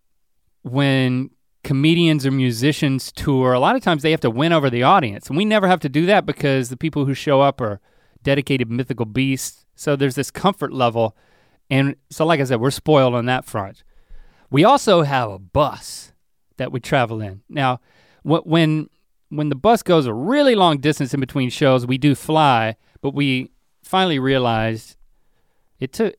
[0.63, 1.29] when
[1.63, 5.27] comedians or musicians tour, a lot of times they have to win over the audience.
[5.27, 7.81] And we never have to do that because the people who show up are
[8.23, 9.65] dedicated mythical beasts.
[9.75, 11.15] So there's this comfort level.
[11.69, 13.83] And so, like I said, we're spoiled on that front.
[14.49, 16.11] We also have a bus
[16.57, 17.41] that we travel in.
[17.49, 17.79] Now,
[18.23, 18.89] when
[19.29, 23.13] when the bus goes a really long distance in between shows, we do fly, but
[23.13, 23.49] we
[23.81, 24.97] finally realized
[25.79, 26.15] it took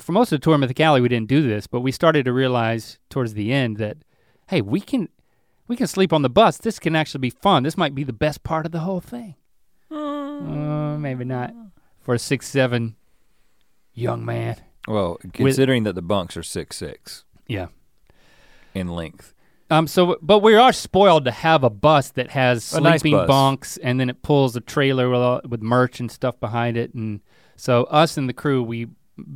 [0.00, 2.98] for most of the tour Mythicali we didn't do this, but we started to realize
[3.08, 3.98] towards the end that
[4.48, 5.08] hey, we can
[5.68, 6.58] we can sleep on the bus.
[6.58, 7.62] This can actually be fun.
[7.62, 9.36] This might be the best part of the whole thing.
[10.40, 11.52] Uh, maybe not
[12.00, 12.96] for a six seven
[13.94, 14.56] young man.
[14.86, 17.66] Well, considering that the bunks are six six Yeah.
[18.74, 19.34] in length.
[19.70, 19.86] Um.
[19.86, 23.26] So, but we are spoiled to have a bus that has A nice sleeping bus.
[23.28, 26.94] bunks, and then it pulls a trailer with, all- with merch and stuff behind it,
[26.94, 27.20] and
[27.56, 28.86] so us and the crew, we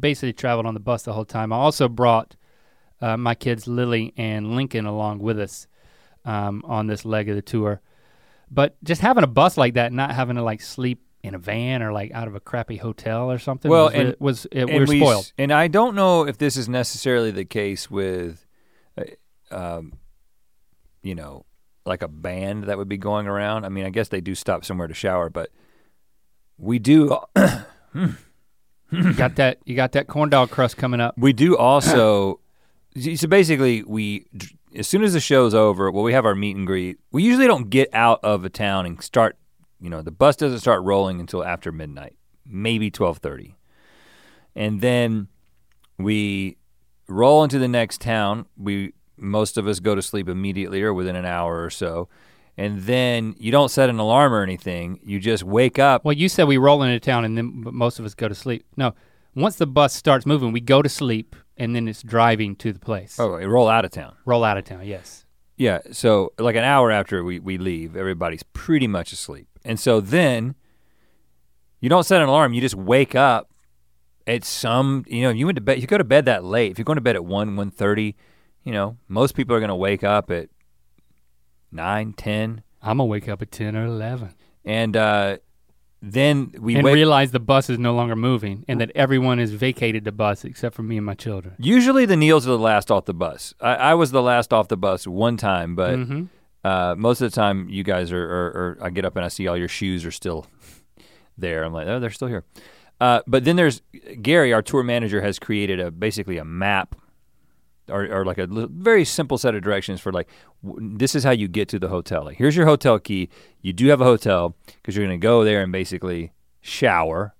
[0.00, 1.52] basically traveled on the bus the whole time.
[1.52, 2.36] I also brought
[3.02, 5.66] uh, my kids Lily and Lincoln along with us
[6.24, 7.82] um, on this leg of the tour.
[8.52, 11.38] But just having a bus like that, and not having to like sleep in a
[11.38, 14.66] van or like out of a crappy hotel or something, Well, was, and- was it,
[14.66, 15.32] we were we spoiled.
[15.38, 18.46] And I don't know if this is necessarily the case with,
[18.98, 19.04] uh,
[19.54, 19.94] um,
[21.02, 21.46] you know,
[21.86, 23.64] like a band that would be going around.
[23.64, 25.50] I mean, I guess they do stop somewhere to shower, but
[26.58, 27.16] we do.
[28.90, 29.58] you got that?
[29.64, 31.16] You got that corn dog crust coming up.
[31.16, 32.40] We do also.
[33.00, 34.26] so basically, we
[34.76, 36.98] as soon as the show's over, well, we have our meet and greet.
[37.10, 39.36] We usually don't get out of a town and start.
[39.80, 43.56] You know, the bus doesn't start rolling until after midnight, maybe twelve thirty,
[44.54, 45.28] and then
[45.98, 46.56] we
[47.08, 48.46] roll into the next town.
[48.56, 52.08] We most of us go to sleep immediately or within an hour or so.
[52.56, 55.00] And then you don't set an alarm or anything.
[55.02, 56.04] You just wake up.
[56.04, 58.66] Well, you said we roll into town and then most of us go to sleep.
[58.76, 58.94] No,
[59.34, 62.78] once the bus starts moving, we go to sleep and then it's driving to the
[62.78, 63.18] place.
[63.18, 64.14] Oh, we roll out of town.
[64.24, 65.26] Roll out of town, yes.
[65.56, 69.48] Yeah, so like an hour after we, we leave, everybody's pretty much asleep.
[69.64, 70.54] And so then
[71.80, 73.50] you don't set an alarm, you just wake up
[74.26, 76.72] at some, you know, you went to bed, you go to bed that late.
[76.72, 78.14] If you're going to bed at 1, 1.30,
[78.64, 80.48] you know, most people are going to wake up at
[81.72, 82.62] 9, 10.
[82.82, 85.38] I'm gonna wake up at 10 or 11 And uh,
[86.04, 89.52] then we and wake realize the bus is no longer moving and that everyone has
[89.52, 91.54] vacated the bus except for me and my children.
[91.58, 93.54] Usually the Neals are the last off the bus.
[93.60, 96.28] I, I was the last off the bus one time, but Mhm.
[96.64, 99.28] uh, most of the time you guys are, are, are, I get up and I
[99.28, 100.46] see all your shoes are still
[101.38, 101.62] there.
[101.62, 102.44] I'm like, oh, they're still here.
[103.00, 103.82] Uh, but then there's
[104.20, 106.94] Gary, our tour manager, has created a basically a map
[107.92, 110.28] or, or like a very simple set of directions for like,
[110.64, 112.24] w- this is how you get to the hotel.
[112.24, 113.28] Like, here's your hotel key.
[113.60, 117.34] You do have a hotel because you're gonna go there and basically shower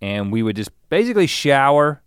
[0.00, 2.02] and we would just basically shower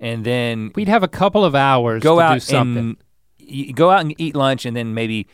[0.00, 2.96] and then We'd have a couple of hours go to out do something.
[3.40, 5.26] and go out and eat lunch and then maybe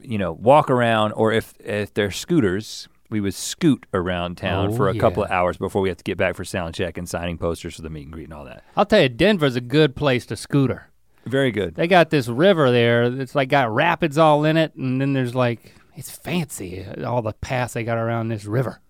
[0.00, 4.76] you know walk around or if if they're scooters we would scoot around town Oh,
[4.76, 7.08] for a couple of hours before we have to get back for sound check and
[7.08, 8.62] signing posters for the meet and greet and all that.
[8.76, 10.90] I'll tell you, Denver's a good place to scooter.
[11.26, 11.74] very good.
[11.74, 15.34] They got this river there It's like got rapids all in it, and then there's
[15.34, 18.80] like it's fancy all the paths they got around this river.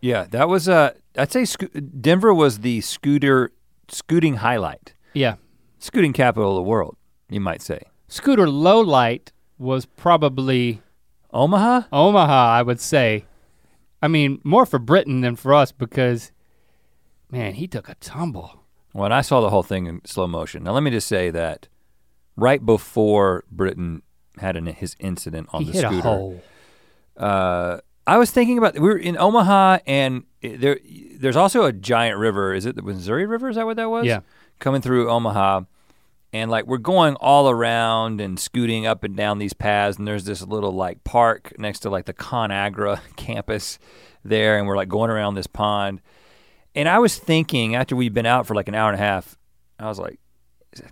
[0.00, 1.68] yeah that was uh i'd say sco-
[2.00, 3.52] denver was the scooter
[3.88, 4.92] scooting highlight.
[5.14, 5.36] Yeah,
[5.78, 6.96] scooting capital of the world
[7.30, 7.80] you might say.
[8.08, 10.82] Scooter low light was probably
[11.32, 11.82] omaha?
[11.92, 13.24] Omaha, I would say.
[14.02, 16.32] I mean, more for Britain than for us because,
[17.30, 18.64] man, he took a tumble.
[18.94, 20.64] Well, I saw the whole thing in slow motion.
[20.64, 21.68] Now, let me just say that
[22.36, 24.02] right before Britain
[24.38, 26.42] had an, his incident on he the hit scooter, a hole.
[27.16, 30.78] Uh, I was thinking about we were in Omaha, and there
[31.16, 32.54] there's also a giant river.
[32.54, 33.50] Is it the Missouri River?
[33.50, 34.06] Is that what that was?
[34.06, 34.20] Yeah.
[34.60, 35.62] coming through Omaha,
[36.32, 40.24] and like we're going all around and scooting up and down these paths, and there's
[40.24, 43.78] this little like park next to like the ConAgra campus
[44.24, 46.00] there, and we're like going around this pond.
[46.74, 49.36] And I was thinking after we'd been out for like an hour and a half,
[49.78, 50.18] I was like,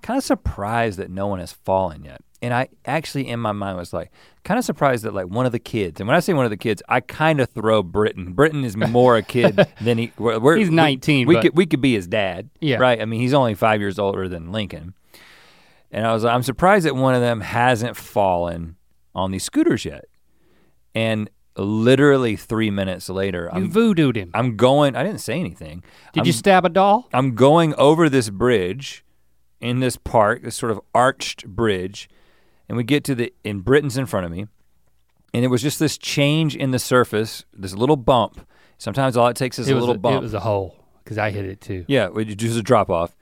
[0.02, 2.20] kind of surprised that no one has fallen yet.
[2.42, 4.10] And I actually, in my mind, was like,
[4.44, 6.50] kind of surprised that like one of the kids, and when I say one of
[6.50, 8.32] the kids, I kind of throw Britain.
[8.32, 10.12] Britain is more a kid than he.
[10.18, 12.50] We're, we're- He's 19, We, but- could we could be his dad.
[12.60, 12.76] Yeah.
[12.76, 13.00] Right.
[13.00, 14.94] I mean, he's only five years older than Lincoln.
[15.90, 18.76] And I was, I'm surprised that one of them hasn't fallen
[19.14, 20.06] on these scooters yet.
[20.94, 24.30] And literally three minutes later, You I'm, voodooed him.
[24.34, 24.96] I'm going.
[24.96, 25.82] I didn't say anything.
[26.12, 27.08] Did I'm, you stab a doll?
[27.12, 29.04] I'm going over this bridge
[29.60, 32.08] in this park, this sort of arched bridge,
[32.68, 34.46] and we get to the in Britain's in front of me,
[35.32, 38.46] and it was just this change in the surface, this little bump.
[38.78, 40.16] Sometimes all it takes is it a little a, bump.
[40.16, 41.84] It was a hole because I hit it too.
[41.88, 43.16] yeah, it was just a drop off.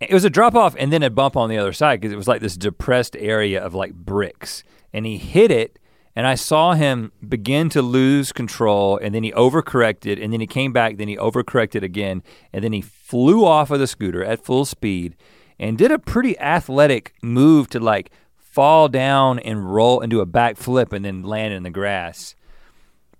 [0.00, 2.16] It was a drop off and then a bump on the other side because it
[2.16, 5.78] was like this depressed area of like bricks, and he hit it.
[6.16, 10.48] And I saw him begin to lose control, and then he overcorrected, and then he
[10.48, 14.44] came back, then he overcorrected again, and then he flew off of the scooter at
[14.44, 15.14] full speed
[15.60, 20.26] and did a pretty athletic move to like fall down and roll and do a
[20.26, 22.34] backflip and then land in the grass.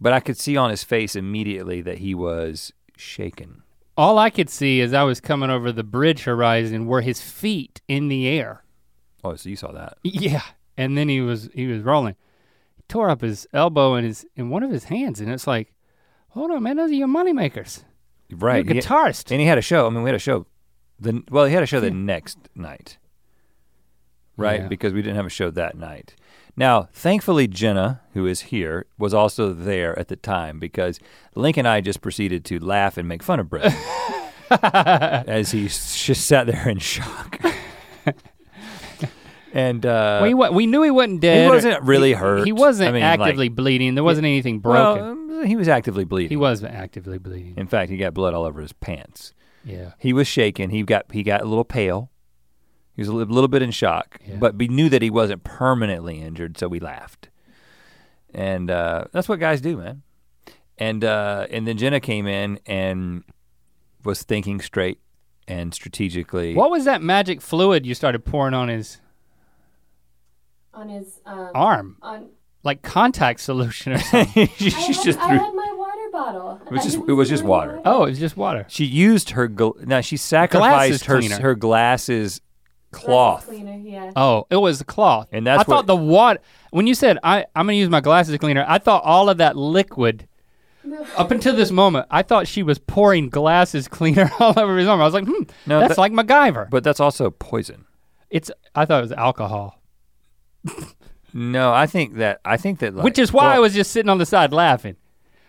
[0.00, 3.62] But I could see on his face immediately that he was shaken.
[3.98, 7.80] All I could see as I was coming over the bridge horizon were his feet
[7.88, 8.62] in the air.
[9.24, 9.98] Oh, so you saw that.
[10.04, 10.42] Yeah,
[10.76, 12.14] and then he was he was rolling.
[12.76, 15.74] He tore up his elbow and his in one of his hands, and it's like,
[16.28, 17.84] hold on, man, those are your money makers.
[18.30, 18.64] Right.
[18.64, 19.30] You're a he- guitarist.
[19.32, 19.86] and he had a show.
[19.86, 20.46] I mean, we had a show.
[21.00, 22.98] The well, he had a show the next night,
[24.36, 24.60] right?
[24.62, 24.68] Yeah.
[24.68, 26.14] Because we didn't have a show that night.
[26.58, 30.98] Now, thankfully, Jenna, who is here, was also there at the time because
[31.36, 33.72] Link and I just proceeded to laugh and make fun of Brett
[34.50, 37.40] as he just sat there in shock.
[39.52, 41.44] and uh, well, wa- we knew he wasn't dead.
[41.44, 42.44] he wasn't really he- hurt.
[42.44, 43.94] He wasn't I mean, like- actively bleeding.
[43.94, 45.02] There wasn't anything broken.
[45.04, 46.30] um, he was actively bleeding.
[46.30, 47.54] he was actively bleeding.
[47.56, 49.32] In fact, he got blood all over his pants.
[49.64, 49.92] Yeah.
[49.98, 50.70] He was shaken.
[50.70, 52.10] He got he got a little pale.
[52.98, 54.38] He was a little bit in shock, Yeah.
[54.40, 57.28] but we knew that he wasn't permanently injured, so we laughed.
[58.34, 60.02] And uh, that's what guys do, man.
[60.78, 63.22] And uh, and then Jenna came in and
[64.04, 64.98] was thinking straight
[65.46, 66.56] and strategically.
[66.56, 69.00] What was that magic fluid you started pouring on his
[70.74, 71.96] on his um, arm?
[72.02, 72.30] on.
[72.64, 74.48] Like contact solution or something?
[74.56, 75.38] she I had, just I threw.
[75.38, 76.60] had my water bottle.
[76.66, 77.80] It was just- didn't it was just my water.
[77.84, 78.66] oh, it was just water.
[78.68, 81.40] She used her gl- now she sacrificed her cleaner.
[81.40, 82.40] her glasses Glasses
[82.90, 83.46] cloth.
[83.46, 84.12] cleaner, yeah.
[84.16, 85.28] Oh, it was the cloth.
[85.32, 86.40] And that's I thought the water.
[86.70, 89.56] When you said I, I'm gonna use my glasses cleaner, I thought all of that
[89.56, 90.26] liquid.
[90.84, 94.88] No, Up until this moment, I thought she was pouring glasses cleaner all over his
[94.88, 95.00] arm.
[95.00, 96.70] I was like, hmm, No, that's that- like MacGyver.
[96.70, 97.84] But that's also poison.
[98.30, 98.50] it's.
[98.74, 99.80] I thought it was alcohol,
[101.34, 104.08] No, I think that I think that like, which is why I was just sitting
[104.08, 104.96] on the side laughing.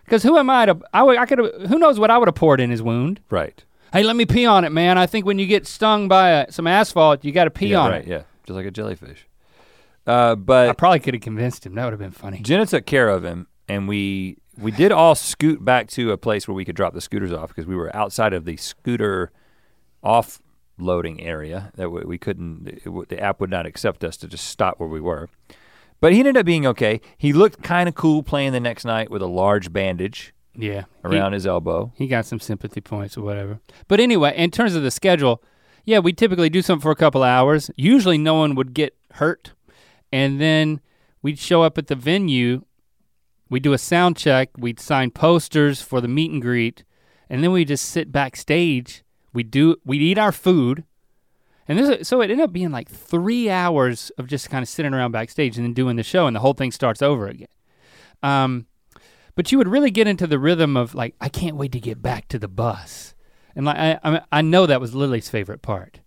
[0.04, 0.78] Because who am I to?
[0.92, 1.16] I would.
[1.16, 1.38] I could.
[1.68, 3.20] Who knows what I would have poured in his wound?
[3.30, 3.64] right.
[3.92, 4.98] Hey, let me pee on it, man.
[4.98, 7.80] I think when you get stung by uh some asphalt, you got to pee yeah,
[7.80, 8.08] on right, it.
[8.08, 9.26] Yeah, just like a jellyfish.
[10.06, 11.74] Uh, I but probably could have convinced him.
[11.74, 12.40] That would have been funny.
[12.40, 16.46] Jenna took care of him, and we we did all scoot back to a place
[16.46, 19.30] where we could drop the scooters off because we were outside of the scooter
[20.04, 22.68] offloading area that we, we couldn't.
[22.68, 25.28] it the app would not accept us to just stop where we were.
[26.00, 27.00] But he ended up being okay.
[27.18, 30.84] He looked kind of cool playing the next night with a large bandage Yeah.
[31.08, 31.92] He- around his elbow.
[31.96, 33.60] He got some sympathy points or whatever.
[33.88, 35.42] But anyway, in terms of the schedule,
[35.84, 37.70] yeah, we typically do something for a couple hours.
[37.76, 39.52] Usually no one would get hurt.
[40.12, 40.80] And then
[41.22, 42.64] we'd show up at the venue,
[43.48, 46.84] we'd do a sound check, we'd sign posters for the meet and greet,
[47.28, 49.04] and then we just sit backstage.
[49.32, 50.82] We do we eat our food,
[51.68, 54.92] and this, so it ended up being like three hours of just kind of sitting
[54.92, 57.46] around backstage and then doing the show, and the whole thing starts over again.
[58.24, 58.66] Um,
[59.34, 62.02] but you would really get into the rhythm of like, I can't wait to get
[62.02, 63.14] back to the bus,
[63.54, 66.00] and like I I, I know that was Lily's favorite part.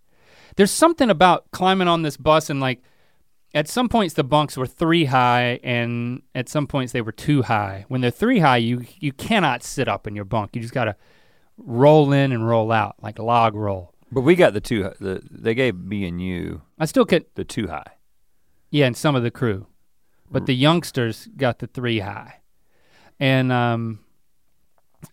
[0.56, 2.80] There's something about climbing on this bus and like
[3.54, 7.42] at some points the bunks were three high and at some points they were too
[7.42, 7.84] high.
[7.88, 10.54] When they're three high, you you cannot sit up in your bunk.
[10.54, 10.96] You just gotta
[11.56, 13.92] roll in and roll out like log roll.
[14.12, 14.92] But we got the two.
[15.00, 17.92] The they gave me and you I still could the two high.
[18.70, 19.66] yeah, and some of the crew.
[20.30, 22.40] But the youngsters got the three high.
[23.20, 24.00] And um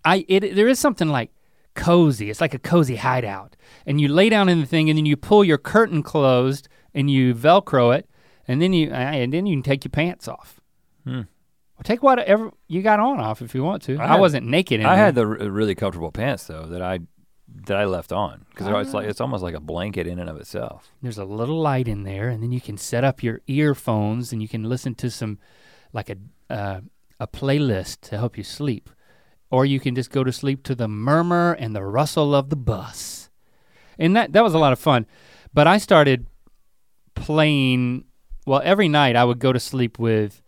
[0.04, 1.32] I it there is something like
[1.74, 2.30] cozy.
[2.30, 3.56] It's like a cozy hideout.
[3.86, 7.10] And you lay down in the thing and then you pull your curtain closed and
[7.10, 8.10] you velcro it
[8.48, 10.60] and then you uh, and then you can take your pants off.
[11.04, 11.22] Hmm.
[11.80, 13.98] Or take whatever you got on off if you want to.
[13.98, 15.06] I I, wasn't naked in I there.
[15.06, 17.00] had the r- really comfortable pants though that I
[17.66, 20.38] that I left on because it's like it's almost like a blanket in and of
[20.38, 20.90] itself.
[21.02, 24.42] There's a little light in there, and then you can set up your earphones, and
[24.42, 25.40] you can listen to some,
[25.94, 26.18] like a
[26.50, 26.82] uh,
[27.22, 28.90] a playlist to help you sleep,
[29.52, 32.56] or you can just go to sleep to the murmur and the rustle of the
[32.56, 33.30] bus,
[34.00, 35.06] and that that was a lot of fun.
[35.54, 36.26] But I started
[37.14, 38.06] playing.
[38.48, 40.42] Well, every night I would go to sleep with.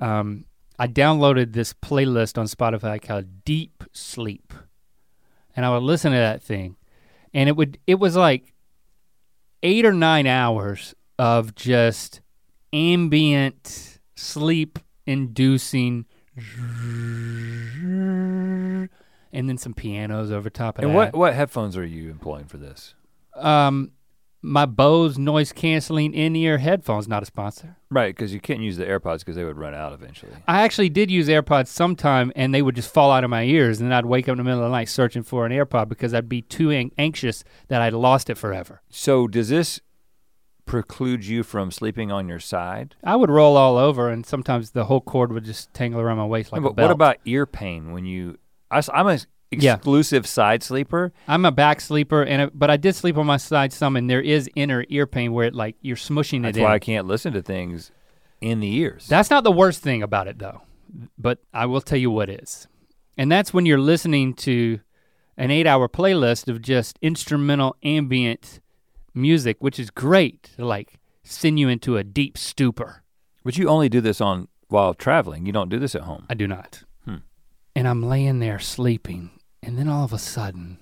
[0.00, 4.52] Um, I downloaded this playlist on Spotify called Deep Sleep,
[5.54, 6.74] and I would listen to that thing,
[7.32, 8.52] and it would it was like
[9.62, 12.22] eight or nine hours of just
[12.72, 16.06] ambient sleep inducing
[19.34, 20.96] and then some pianos over top of And that.
[20.96, 22.94] what what headphones are you employing for this?
[23.34, 23.92] um
[24.44, 27.76] my Bose noise canceling in-ear headphones not a sponsor.
[27.90, 30.32] Right, because you can't use the AirPods because they would run out eventually.
[30.48, 33.80] I actually did use AirPods sometime and they would just fall out of my ears
[33.80, 35.88] and then I'd wake up in the middle of the night searching for an AirPod
[35.88, 38.82] because I'd be too an- anxious that I'd lost it forever.
[38.90, 39.80] So does this
[40.66, 42.94] preclude you from sleeping on your side?
[43.04, 46.26] I would roll all over and sometimes the whole cord would just tangle around my
[46.26, 46.88] waist like a but belt.
[46.88, 48.38] what about ear pain when you?
[48.70, 49.18] I, am a
[49.50, 49.74] Yeah.
[49.74, 51.12] exclusive side sleeper.
[51.28, 54.08] I'm a back sleeper, and it, but I did sleep on my side some, and
[54.08, 56.62] there is inner ear pain where it like you're smushing it That's in.
[56.64, 57.90] why I can't listen to things
[58.40, 59.06] in the ears.
[59.08, 60.62] That's not the worst thing about it though,
[61.18, 62.66] but I will tell you what is,
[63.18, 64.80] and that's when you're listening to
[65.36, 68.60] an eight-hour playlist of just instrumental ambient
[69.14, 73.02] music, which is great to like send you into a deep stupor.
[73.44, 75.46] but you only do this on while traveling.
[75.46, 76.26] You don't do this at home.
[76.30, 76.82] I do not.
[77.04, 77.16] Hmm.
[77.74, 79.30] And I'm laying there sleeping,
[79.62, 80.78] and then all of a sudden,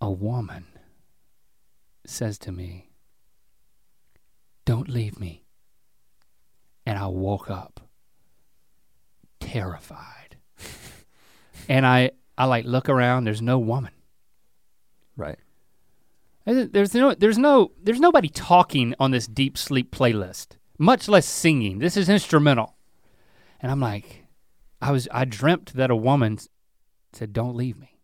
[0.00, 0.66] a woman
[2.04, 2.90] says to me,
[4.64, 5.44] Don't leave me.
[6.84, 7.80] And I woke up
[9.40, 10.36] terrified.
[11.68, 13.92] and I, I like look around, there's no woman.
[15.16, 15.38] Right.
[16.46, 21.80] There's no there's no there's nobody talking on this deep sleep playlist, much less singing.
[21.80, 22.76] This is instrumental.
[23.60, 24.26] And I'm like,
[24.80, 26.38] I was I dreamt that a woman
[27.12, 27.98] said, "Don't leave me."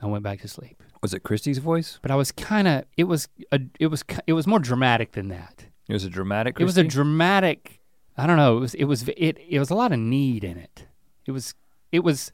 [0.00, 0.82] I went back to sleep.
[1.02, 1.98] Was it Christy's voice?
[2.00, 5.28] But I was kind of it was a it was it was more dramatic than
[5.28, 5.66] that.
[5.88, 6.58] It was a dramatic.
[6.58, 7.80] It was a dramatic.
[8.16, 8.56] I don't know.
[8.56, 10.86] It was it was it it was a lot of need in it.
[11.26, 11.54] It was
[11.90, 12.32] it was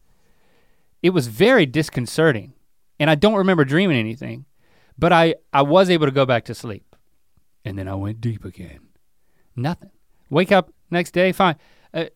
[1.03, 2.53] it was very disconcerting,
[3.01, 4.45] and I don't remember dreaming anything,
[4.99, 6.97] but I I was able to go back to sleep,
[7.65, 8.81] and then I went deep again.
[9.57, 9.91] Nothing.
[10.31, 11.57] Wake up next day, fine.
[11.95, 12.07] Uh,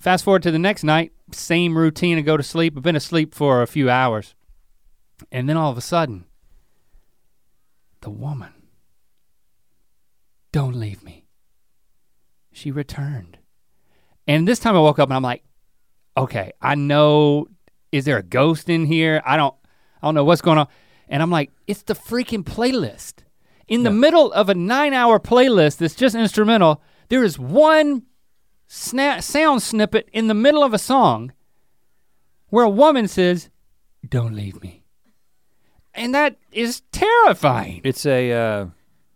[0.00, 2.74] fast forward to the next night, same routine and go to sleep.
[2.76, 4.34] I've been asleep for a few hours,
[5.30, 6.24] and then all of a sudden,
[8.00, 8.52] the woman.
[10.52, 11.24] Don't leave me.
[12.52, 13.38] She returned.
[14.26, 15.42] And this time I woke up and I'm like,
[16.16, 17.48] okay, I know
[17.90, 19.22] is there a ghost in here?
[19.24, 19.54] I don't
[20.02, 20.68] I don't know what's going on.
[21.12, 23.16] And I'm like, it's the freaking playlist.
[23.68, 23.96] In the Yeah.
[23.96, 28.04] middle of a 9-hour playlist that's just instrumental, there is one
[28.68, 31.32] sna- sound snippet in the middle of a song
[32.48, 33.50] where a woman says,
[34.08, 34.82] "Don't leave me."
[35.94, 37.82] And that is terrifying.
[37.84, 38.32] It's a.
[38.32, 38.66] Uh,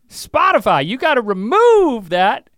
[0.09, 2.49] Spotify, you got to remove that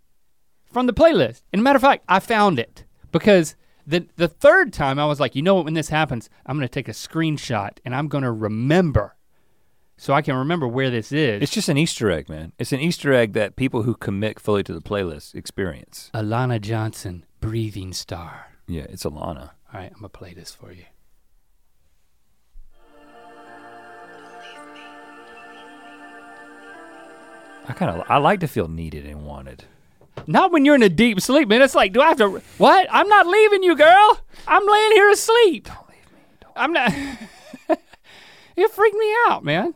[0.71, 1.43] from the playlist.
[1.53, 5.35] And matter of fact, I found it because the the third time I was like,
[5.35, 5.65] you know what?
[5.65, 9.15] When this happens, I'm gonna take a screenshot and I'm gonna remember,
[10.01, 11.43] so I can remember where this is.
[11.43, 12.53] it's just an Easter egg, man.
[12.57, 16.11] It's an Easter egg that people who commit fully to the playlist experience.
[16.15, 18.53] Alana Johnson, Breathing Star.
[18.69, 19.51] Yeah, it's Alana.
[19.73, 20.85] All right, I'm gonna play this for you.
[27.67, 28.07] I kind of.
[28.09, 29.65] I like to feel needed and wanted.
[30.27, 31.61] Not when you're in a deep sleep, man.
[31.61, 32.41] It's like, do I have to?
[32.57, 32.87] What?
[32.91, 34.21] I'm not leaving you, girl.
[34.47, 35.67] I'm laying here asleep.
[35.67, 36.21] Don't leave me.
[36.41, 36.93] Don't I'm not.
[38.57, 39.75] it freaked me out, man.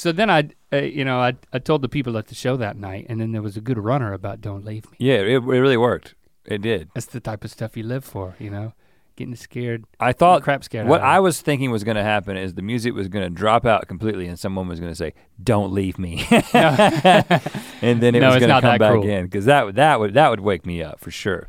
[0.00, 2.78] So then I, uh, you know, I, I told the people at the show that
[2.78, 5.38] night, and then there was a good runner about "Don't Leave Me." Yeah, it, it
[5.40, 6.14] really worked.
[6.46, 6.88] It did.
[6.94, 8.72] That's the type of stuff you live for, you know,
[9.16, 10.88] getting scared, I thought crap scared.
[10.88, 13.66] what I was thinking was going to happen is the music was going to drop
[13.66, 16.24] out completely, and someone was going to say, "Don't leave me,"
[16.54, 19.06] and then it No, was going to come back cruel.
[19.06, 21.46] in because that would that would that would wake me up for sure.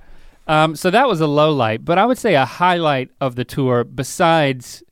[0.48, 3.46] Um, so that was a low light, but I would say a highlight of the
[3.46, 4.84] tour, besides,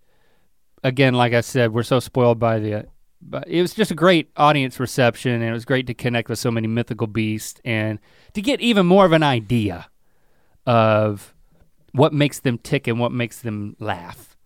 [0.81, 2.85] again, like I said, we're so spoiled by the,
[3.21, 6.39] but it was just a great audience reception, and it was great to connect with
[6.39, 7.99] so many mythical beasts, and
[8.33, 9.87] to get even more of an idea
[10.65, 11.33] of
[11.93, 14.37] what makes them tick and what makes them laugh.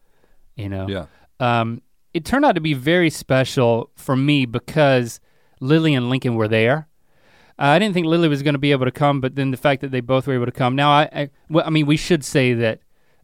[0.56, 1.06] You know, Yeah.
[1.40, 1.82] um,
[2.14, 5.20] it turned out to be very special for me because
[5.60, 6.88] Lily and Lincoln were there.
[7.60, 9.58] Uh, I didn't think Lily was going to be able to come, but then the
[9.58, 10.76] fact that they both were able to come.
[10.76, 12.80] Now, I, I, well, I mean, we should say that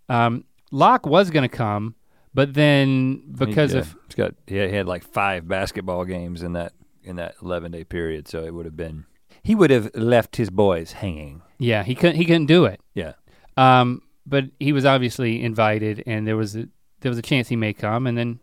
[0.07, 1.95] um, Locke was going to come,
[2.34, 6.43] but then because yeah, of he's got he had, he had like five basketball games
[6.43, 6.73] in that
[7.03, 9.05] in that eleven day period, so it would have been
[9.43, 11.41] he would have left his boys hanging.
[11.57, 12.80] yeah, he couldn't he couldn't do it.
[12.93, 13.13] Yeah.
[13.57, 16.67] Um, but he was obviously invited, and there was a
[17.01, 18.39] there was a chance he may come, and then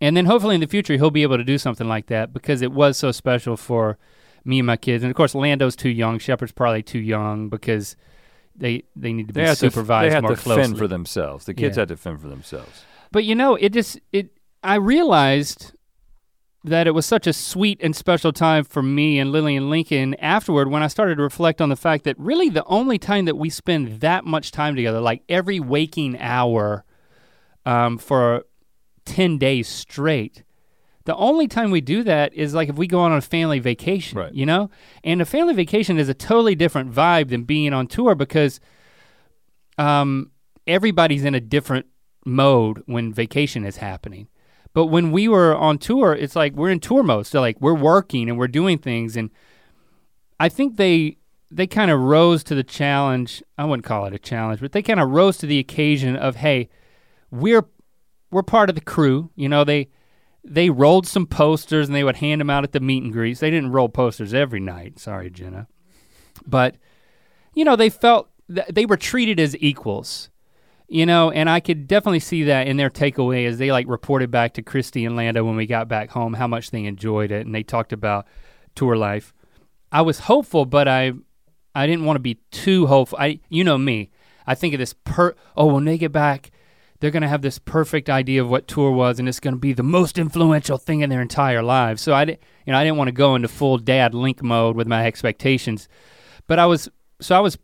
[0.00, 2.62] and then hopefully in the future he'll be able to do something like that because
[2.62, 3.98] it was so special for
[4.44, 7.96] me and my kids, and of course Lando's too young, Shepherd's probably too young because
[8.56, 10.62] they they need to be They have to supervised they have more to closely.
[10.62, 11.44] fend for themselves.
[11.46, 11.82] The kids Yeah.
[11.82, 12.84] had to fend for themselves.
[13.12, 14.30] But you know, it just it
[14.62, 15.72] I realized
[16.62, 20.14] that it was such a sweet and special time for me and Lily and Lincoln
[20.16, 23.36] afterward when I started to reflect on the fact that really the only time that
[23.36, 26.84] we spend that much time together, like every waking hour
[27.64, 28.44] um, for
[29.06, 30.44] 10 days straight,
[31.06, 34.18] the only time we do that is like if we go on a family vacation,
[34.18, 34.34] Right.
[34.34, 34.68] you know?
[35.02, 38.60] And a family vacation is a totally different vibe than being on tour because
[39.78, 40.30] um,
[40.66, 41.86] everybody's in a different
[42.24, 44.28] mode when vacation is happening.
[44.72, 47.26] But when we were on tour, it's like we're in tour mode.
[47.26, 49.30] So like we're working and we're doing things and
[50.38, 51.18] I think they
[51.50, 53.42] they kind of rose to the challenge.
[53.58, 56.36] I wouldn't call it a challenge, but they kind of rose to the occasion of
[56.36, 56.68] hey,
[57.30, 57.66] we're
[58.30, 59.30] we're part of the crew.
[59.34, 59.88] You know, they
[60.44, 63.40] they rolled some posters and they would hand them out at the meet and greets.
[63.40, 64.98] They didn't roll posters every night.
[64.98, 65.66] Sorry, Jenna.
[66.46, 66.76] But
[67.54, 70.30] you know, they felt th- they were treated as equals.
[70.92, 74.32] You know, and I could definitely see that in their takeaway as they like reported
[74.32, 77.46] back to Christy and Lando when we got back home how much they enjoyed it
[77.46, 78.26] and they talked about
[78.74, 79.32] tour life.
[79.92, 81.12] I was hopeful, but I
[81.76, 83.18] I didn't want to be too hopeful.
[83.20, 84.10] I you know me.
[84.48, 86.50] I think of this per oh when they get back,
[86.98, 89.84] they're gonna have this perfect idea of what tour was and it's gonna be the
[89.84, 92.02] most influential thing in their entire lives.
[92.02, 94.74] So I didn't you know, I didn't want to go into full dad link mode
[94.74, 95.88] with my expectations.
[96.48, 96.88] But I was
[97.20, 97.56] so I was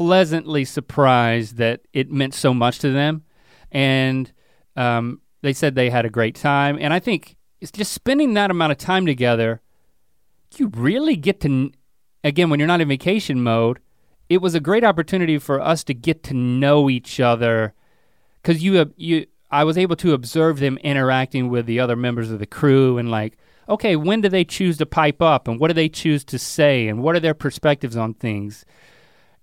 [0.00, 3.22] pleasantly surprised that it meant so much to them.
[3.70, 4.32] And
[4.74, 6.78] um, they said they had a great time.
[6.80, 9.60] And I think it's just spending that amount of time together,
[10.56, 11.70] you really get to,
[12.24, 13.78] again, when you're not in vacation mode,
[14.30, 17.74] it was a great opportunity for us to get to know each other
[18.42, 22.38] because you, you, I was able to observe them interacting with the other members of
[22.38, 23.36] the crew and like,
[23.68, 26.88] okay, when do they choose to pipe up and what do they choose to say
[26.88, 28.64] and what are their perspectives on things?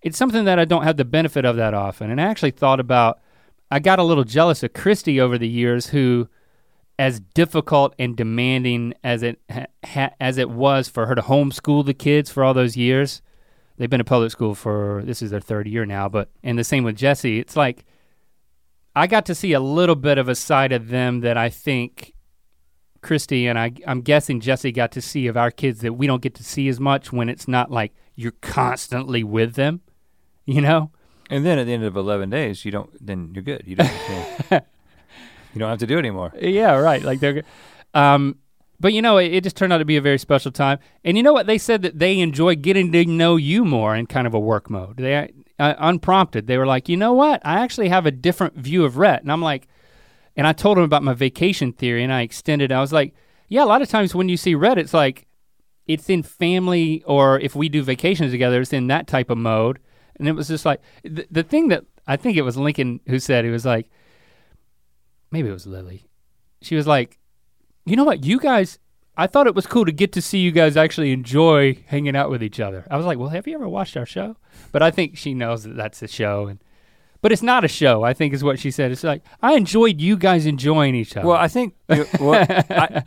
[0.01, 2.11] It's something that I don't have the benefit of that often.
[2.11, 3.19] And I actually thought about,
[3.69, 6.29] I got a little jealous of Christy over the years, who,
[6.99, 11.93] as difficult and demanding as it ha, as it was for her to homeschool the
[11.93, 13.21] kids for all those years,
[13.77, 16.09] they've been in public school for this is their third year now.
[16.09, 17.39] But and the same with Jessie.
[17.39, 17.85] It's like
[18.95, 22.13] I got to see a little bit of a side of them that I think
[23.01, 26.21] Christy and I, I'm guessing Jessie got to see of our kids that we don't
[26.21, 29.79] get to see as much when it's not like you're constantly with them,
[30.45, 30.91] you know?
[31.29, 32.89] And then at the end of eleven days, you don't.
[33.05, 33.63] Then you're good.
[33.65, 33.91] You don't.
[34.51, 36.33] you don't have to do it anymore.
[36.39, 37.01] Yeah, right.
[37.01, 37.43] Like they're,
[37.93, 38.37] um,
[38.79, 40.79] but you know, it, it just turned out to be a very special time.
[41.03, 41.45] And you know what?
[41.45, 44.69] They said that they enjoy getting to know you more in kind of a work
[44.69, 44.97] mode.
[44.97, 46.47] They uh, unprompted.
[46.47, 47.41] They were like, you know what?
[47.45, 49.21] I actually have a different view of Rhett.
[49.21, 49.67] And I'm like,
[50.35, 52.71] and I told them about my vacation theory, and I extended.
[52.71, 53.13] I was like,
[53.49, 55.26] yeah, a lot of times when you see Rhett, it's like,
[55.87, 59.79] it's in family, or if we do vacations together, it's in that type of mode.
[60.17, 63.19] And it was just like the, the thing that I think it was Lincoln who
[63.19, 63.89] said it was like,
[65.31, 66.05] maybe it was Lily.
[66.61, 67.19] She was like,
[67.85, 68.79] you know what, you guys,
[69.15, 72.29] I thought it was cool to get to see you guys actually enjoy hanging out
[72.29, 72.85] with each other.
[72.89, 74.37] I was like, well, have you ever watched our show?
[74.71, 76.59] But I think she knows that that's a show, and
[77.21, 78.03] but it's not a show.
[78.03, 78.91] I think is what she said.
[78.91, 81.27] It's like I enjoyed you guys enjoying each other.
[81.27, 81.75] Well, I think
[82.19, 83.03] well, I,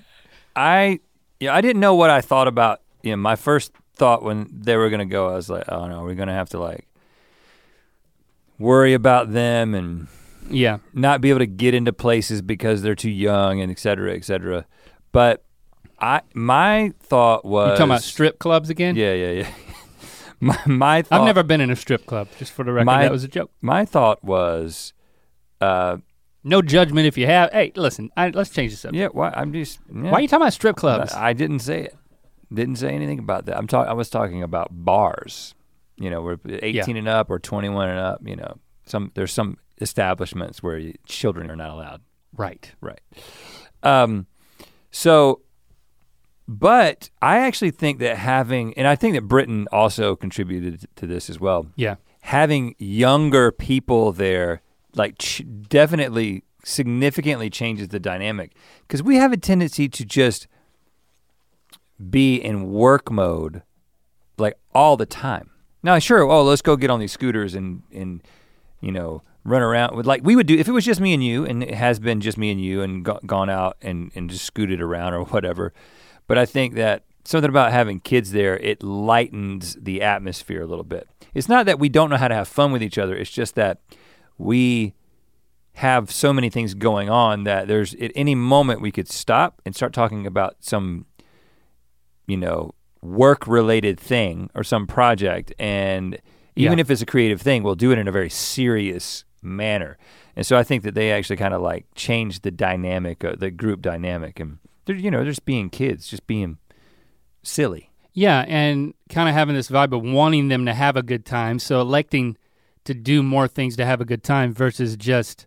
[0.56, 1.00] I,
[1.40, 2.80] yeah, I didn't know what I thought about.
[3.02, 6.02] You know, my first thought when they were gonna go, I was like, oh no,
[6.02, 6.86] we're gonna have to like
[8.58, 10.08] worry about them and
[10.50, 10.78] Yeah.
[10.92, 14.24] not be able to get into places because they're too young and et cetera, et
[14.24, 14.66] cetera.
[15.12, 15.44] But
[15.98, 18.96] I my thought was You talking about strip clubs again?
[18.96, 19.48] Yeah, yeah, yeah.
[20.40, 22.86] my my thought I've never been in a strip club, just for the record.
[22.86, 23.50] My- that was a joke.
[23.60, 24.92] my thought was
[25.60, 25.98] uh
[26.42, 27.52] No judgment if you have.
[27.52, 28.94] Hey, listen, I, let's change this up.
[28.94, 30.10] yeah, why I'm just yeah.
[30.10, 31.12] Why are you talking about strip clubs?
[31.12, 31.96] I didn't say it.
[32.52, 33.56] Didn't say anything about that.
[33.56, 35.54] I'm talking I was talking about bars.
[35.96, 38.58] You know, where 18 and up or 21 and up, you know.
[38.86, 42.00] Some there's some establishments where you, children are not allowed.
[42.36, 42.72] right.
[42.80, 43.00] Right.
[43.82, 44.26] Um,
[44.90, 45.42] so,
[46.48, 51.30] but I actually think that having, and I think that Britain also contributed to this
[51.30, 51.66] as well.
[51.76, 51.96] Yeah.
[52.22, 54.62] Having younger people there,
[54.94, 60.46] like, ch- definitely significantly changes the dynamic because we have a tendency to just
[62.10, 63.62] be in work mode
[64.38, 65.50] like all the time.
[65.82, 68.22] Now, sure, oh, let's go get on these scooters and and
[68.80, 71.24] you know run around with like we would do if it was just me and
[71.24, 74.30] you, and it has been just me and you, and go, gone out and and
[74.30, 75.72] just scooted around or whatever.
[76.26, 80.84] But I think that something about having kids there it lightens the atmosphere a little
[80.84, 81.08] bit.
[81.34, 83.14] It's not that we don't know how to have fun with each other.
[83.14, 83.80] It's just that
[84.40, 84.94] we
[85.74, 89.76] have so many things going on that there's at any moment we could stop and
[89.76, 91.06] start talking about some
[92.26, 92.72] you know
[93.02, 96.18] work related thing or some project and
[96.56, 96.82] even Yeah.
[96.82, 99.96] if it's a creative thing we'll do it in a very serious manner
[100.36, 103.50] and so i think that they actually kind of like changed the dynamic uh, the
[103.50, 106.58] group dynamic and they're you know they're just being kids just being
[107.42, 111.24] silly Yeah, and kind of having this vibe of wanting them to have a good
[111.24, 111.58] time.
[111.58, 112.36] So electing
[112.84, 115.46] to do more things to have a good time versus just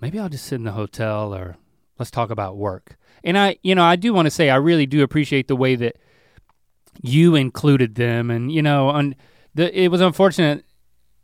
[0.00, 1.56] maybe I'll just sit in the hotel or
[1.98, 2.96] let's talk about work.
[3.24, 5.74] And I, you know, I do want to say I really do appreciate the way
[5.76, 5.96] that
[7.02, 9.16] you included them and you know, and
[9.54, 10.64] the it was unfortunate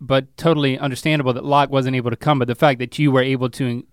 [0.01, 3.23] but totally understandable that Locke wasn't able to come, but the fact that you were
[3.23, 3.87] able to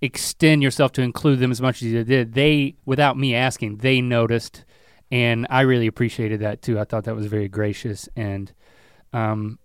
[0.00, 4.00] extend yourself to include them as much as you did, they without me asking, they
[4.00, 4.64] noticed
[5.10, 6.78] and I really appreciated that too.
[6.78, 8.52] I thought that was very gracious, and
[9.12, 9.58] um,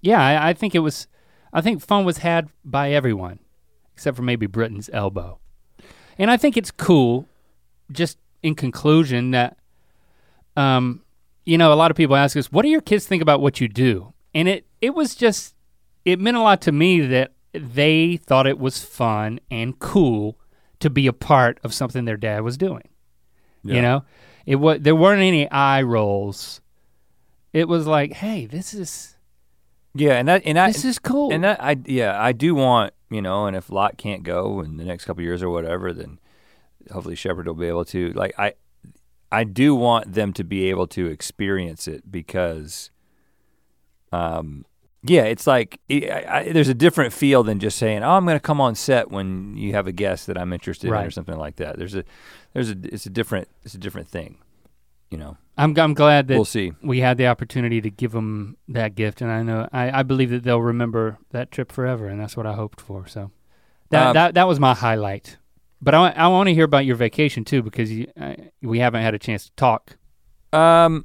[0.00, 1.06] yeah, I, I think it was.
[1.52, 3.40] I think fun was had by everyone,
[3.94, 5.38] except for maybe Britain's elbow,
[6.18, 7.26] and I think it's cool.
[7.90, 9.58] Just in conclusion, that
[10.56, 11.02] um,
[11.44, 13.60] you know, a lot of people ask us, "What do your kids think about what
[13.60, 15.54] you do?" And it it was just
[16.04, 20.38] it meant a lot to me that they thought it was fun and cool
[20.78, 22.88] to be a part of something their dad was doing.
[23.76, 24.04] You know,
[24.46, 26.60] it was there weren't any eye rolls.
[27.52, 29.16] It was like, hey, this is
[29.94, 31.32] yeah and that and I, this is cool.
[31.32, 34.76] And that I yeah, I do want, you know, and if Locke can't go in
[34.76, 36.18] the next couple years or whatever, then
[36.92, 38.12] hopefully Shepherd will be able to.
[38.12, 38.54] Like I
[39.32, 42.90] I do want them to be able to experience it because
[44.12, 44.64] um
[45.02, 48.26] yeah, it's like it, I, I, there's a different feel than just saying, "Oh, I'm
[48.26, 51.10] going to come on set when you have a guest that I'm interested in" or
[51.10, 51.78] something like that.
[51.78, 52.04] There's a
[52.52, 54.36] there's a it's a different it's a different thing,
[55.10, 55.36] you know.
[55.56, 56.72] I'm I'm glad that we'll see.
[56.82, 60.30] we had the opportunity to give them that gift, and I know I, I believe
[60.30, 63.06] that they'll remember that trip forever, and that's what I hoped for.
[63.06, 63.30] So
[63.90, 65.36] that Um, that that was my highlight.
[65.82, 69.02] But I, I want to hear about your vacation too, because you, uh, we haven't
[69.02, 69.96] had a chance to talk.
[70.52, 71.04] Um,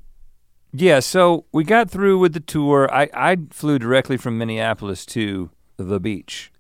[0.74, 1.00] yeah.
[1.00, 2.90] So we got through with the tour.
[2.94, 6.52] I I flew directly from Minneapolis to the beach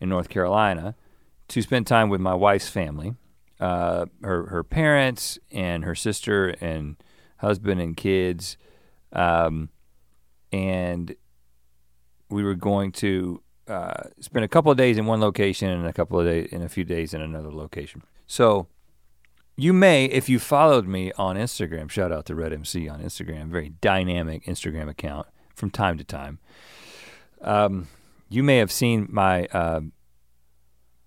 [0.00, 0.94] in North Carolina
[1.48, 3.14] to spend time with my wife's family,
[3.64, 6.96] uh, her her parents and her sister and
[7.38, 8.58] husband and kids,
[9.10, 9.70] um,
[10.52, 11.16] and
[12.28, 15.94] we were going to uh, spend a couple of days in one location and a
[15.94, 18.02] couple of days in a few days in another location.
[18.26, 18.66] So
[19.56, 23.46] you may, if you followed me on Instagram, shout out to Rhett MC on Instagram,
[23.46, 26.38] very dynamic Instagram account from time to time.
[27.40, 27.88] Um,
[28.28, 29.80] you may have seen my uh,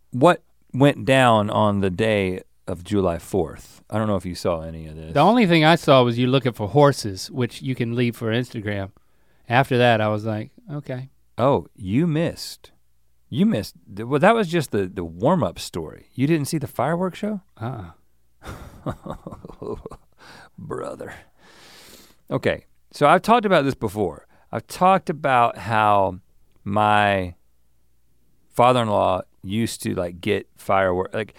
[0.09, 0.41] what
[0.73, 3.81] went down on the day of July 4th.
[3.89, 5.13] I don't know if you saw any of this.
[5.13, 8.31] The only thing I saw was you looking for horses, which you can leave for
[8.31, 8.91] Instagram.
[9.49, 11.09] After that, I was like, okay.
[11.37, 12.71] Oh, you missed.
[13.29, 13.75] You missed.
[13.97, 16.07] Well, that was just the the warm up story.
[16.13, 17.91] You didn't see the fireworks show, Uh.
[20.57, 21.13] brother.
[22.29, 24.27] Okay, so I've talked about this before.
[24.51, 26.19] I've talked about how
[26.63, 27.35] my
[28.53, 31.35] father-in-law used to like get fireworks like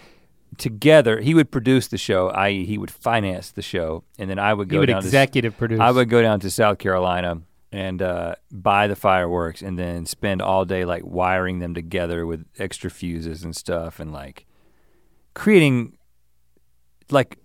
[0.57, 1.19] together.
[1.19, 4.69] He would produce the show, i.e., he would finance the show, and then I would
[4.69, 5.79] go would down to executive produce.
[5.79, 7.41] I would go down to South Carolina
[7.71, 12.45] and uh, buy the fireworks and then spend all day like wiring them together with
[12.57, 14.45] extra fuses and stuff and like
[15.35, 15.95] creating
[17.11, 17.37] like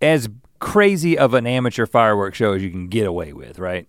[0.00, 0.28] as
[0.58, 3.86] crazy of an amateur fireworks show as you can get away with, right?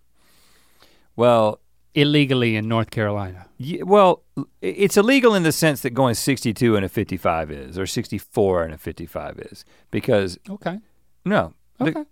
[1.16, 1.60] Well,
[1.94, 3.48] illegally in North Carolina.
[3.58, 4.24] Yeah, well,
[4.62, 8.74] it's illegal in the sense that going 62 and a 55 is, or 64 and
[8.74, 10.80] a 55 is, because Okay.
[11.26, 12.06] no, the- Okay.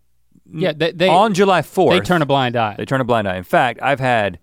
[0.51, 2.75] yeah, they they, on July 4th, they turn a blind eye.
[2.77, 3.37] They turn a blind eye.
[3.37, 4.39] In fact, I've had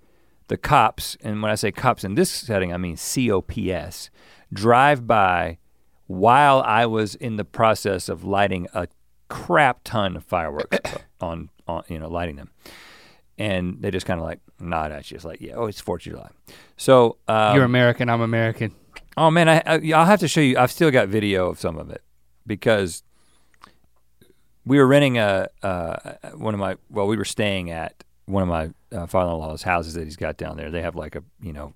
[0.48, 4.10] the cops, and when I say cops in this setting, I mean COPS,
[4.52, 5.58] drive by
[6.06, 8.86] while I was in the process of lighting a
[9.28, 10.78] crap ton of fireworks
[11.20, 12.50] on, on, you know, lighting them.
[13.38, 15.16] And they just kind of like nod at you.
[15.16, 16.30] It's like, yeah, oh, it's 4th of July.
[16.76, 18.74] So, um, You're American, I'm American.
[19.16, 20.56] Oh man, I, I I'll have to show you.
[20.56, 22.02] I've still got video of some of it
[22.46, 23.02] because
[24.64, 28.48] we were renting a uh, one of my well, we were staying at one of
[28.48, 30.70] my uh, father-in-law's houses that he's got down there.
[30.70, 31.74] They have like a you know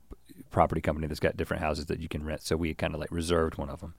[0.51, 2.43] property company that's got different houses that you can rent.
[2.43, 3.95] So we kind of like reserved one of them,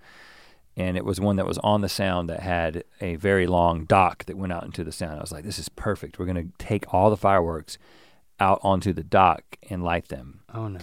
[0.76, 4.26] and it was one that was on the sound that had a very long dock
[4.26, 5.20] that went out into the sound.
[5.20, 6.18] I was like, this is perfect.
[6.18, 7.78] We're gonna take all the fireworks
[8.40, 10.42] out onto the dock and light them.
[10.54, 10.80] Oh no.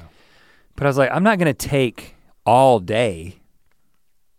[0.76, 2.14] But I was like, I'm not gonna take
[2.46, 3.36] all day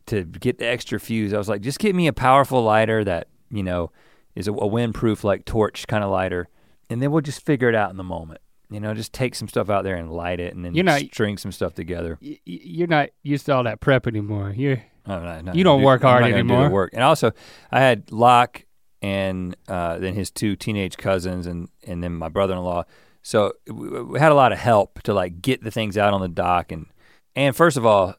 [0.07, 1.33] to get the extra fuse.
[1.33, 3.91] I was like, just get me a powerful lighter that, you know,
[4.35, 6.47] is a, a windproof like torch kind of lighter,
[6.89, 8.41] and then we'll just figure it out in the moment.
[8.69, 10.99] You know, just take some stuff out there and light it and then You're not-
[11.01, 12.17] string some stuff together.
[12.21, 14.53] Y- you're not used to all that prep anymore.
[14.57, 16.69] You're oh, not You don't do- work hard gonna do anymore.
[16.69, 16.89] work.
[16.93, 17.31] And also,
[17.71, 18.64] I had Locke
[19.05, 22.83] and uh, then his two teenage cousins and and then my brother-in-law.
[23.21, 26.21] So we, we had a lot of help to like get the things out on
[26.21, 26.87] the dock and
[27.35, 28.15] and first of all,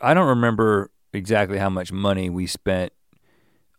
[0.00, 2.94] I don't remember exactly how much money we spent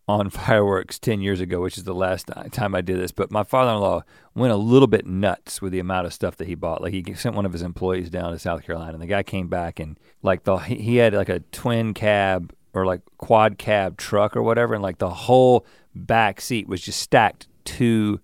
[0.06, 3.42] on fireworks 10 years ago, which is the last time I did this, but my
[3.42, 4.02] father-in-law
[4.36, 6.82] went a little bit nuts with the amount of stuff that he bought.
[6.82, 9.48] Like he sent one of his employees down to South Carolina and the guy came
[9.48, 13.96] back and like the he he had like a twin cab or like quad cab
[13.96, 18.20] truck or whatever and like the whole back seat was just stacked to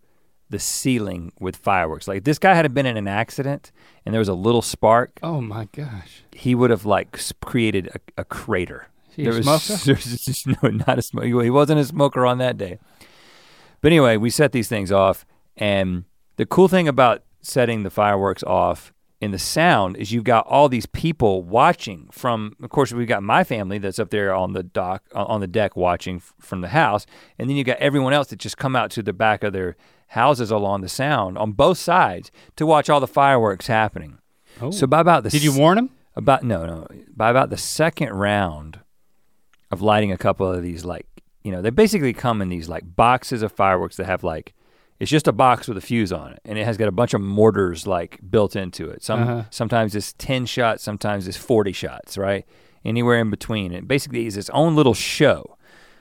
[0.50, 2.08] the ceiling with fireworks.
[2.08, 3.70] Like this guy had been in an accident
[4.04, 6.22] and there was a little spark, oh my gosh.
[6.32, 8.88] he would have like created a, a crater.
[9.14, 9.80] He a was, smoker?
[9.84, 11.42] there was just no, not a smoker.
[11.42, 12.78] He wasn't a smoker on that day.
[13.80, 15.24] But anyway, we set these things off,
[15.56, 16.04] and
[16.36, 20.68] the cool thing about setting the fireworks off in the sound is you've got all
[20.68, 22.54] these people watching from.
[22.62, 25.46] Of course, we've got my family that's up there on the dock uh, on the
[25.48, 27.04] deck watching f- from the house,
[27.38, 29.76] and then you've got everyone else that just come out to the back of their
[30.08, 34.18] houses along the sound on both sides to watch all the fireworks happening.
[34.60, 34.70] Oh.
[34.70, 35.90] So by about the Did you warn him?
[36.16, 38.80] about no no by about the second round
[39.70, 41.06] of lighting a couple of these like
[41.44, 44.52] you know they basically come in these like boxes of fireworks that have like
[45.00, 47.14] it's just a box with a fuse on it and it has got a bunch
[47.14, 49.42] of mortars like built into it some Uh-huh.
[49.50, 52.44] sometimes it's 10 shots sometimes it's 40 shots right
[52.84, 55.56] anywhere in between it basically is its own little show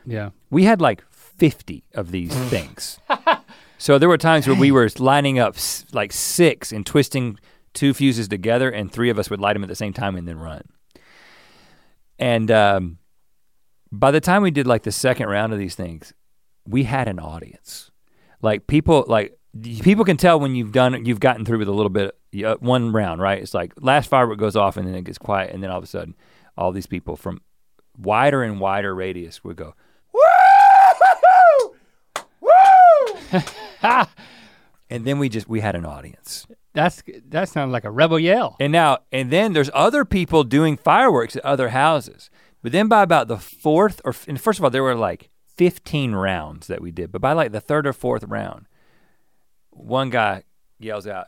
[0.05, 0.29] Yeah.
[0.49, 2.99] we had like 50 of these things.
[3.77, 5.55] So there were times where we were lining up
[5.91, 7.37] like six and twisting
[7.75, 10.27] two fuses together, and three of us would light them at the same time and
[10.27, 10.63] then run.
[12.17, 12.97] And um,
[13.91, 16.11] by the time we did like the second round of these things,
[16.65, 17.91] we had an audience.
[18.41, 19.37] Like people, like
[19.81, 22.15] people can tell when you've done, you've gotten through with a little bit,
[22.45, 23.41] uh, one round, right?
[23.41, 25.83] It's like last firework goes off and then it gets quiet, and then all of
[25.83, 26.15] a sudden,
[26.57, 27.41] all these people from
[27.97, 29.73] wider and wider radius would go,
[30.13, 31.75] woo,
[32.41, 33.41] woo,
[34.89, 36.47] and then we just we had an audience.
[36.73, 38.55] That's that sounds like a rebel yell.
[38.59, 42.29] And now and then there's other people doing fireworks at other houses.
[42.61, 46.13] But then by about the fourth or and first of all there were like 15
[46.13, 48.67] rounds that we did, but by like the third or fourth round,
[49.71, 50.43] one guy
[50.79, 51.27] yells out,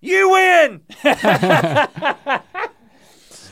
[0.00, 0.82] "You win!"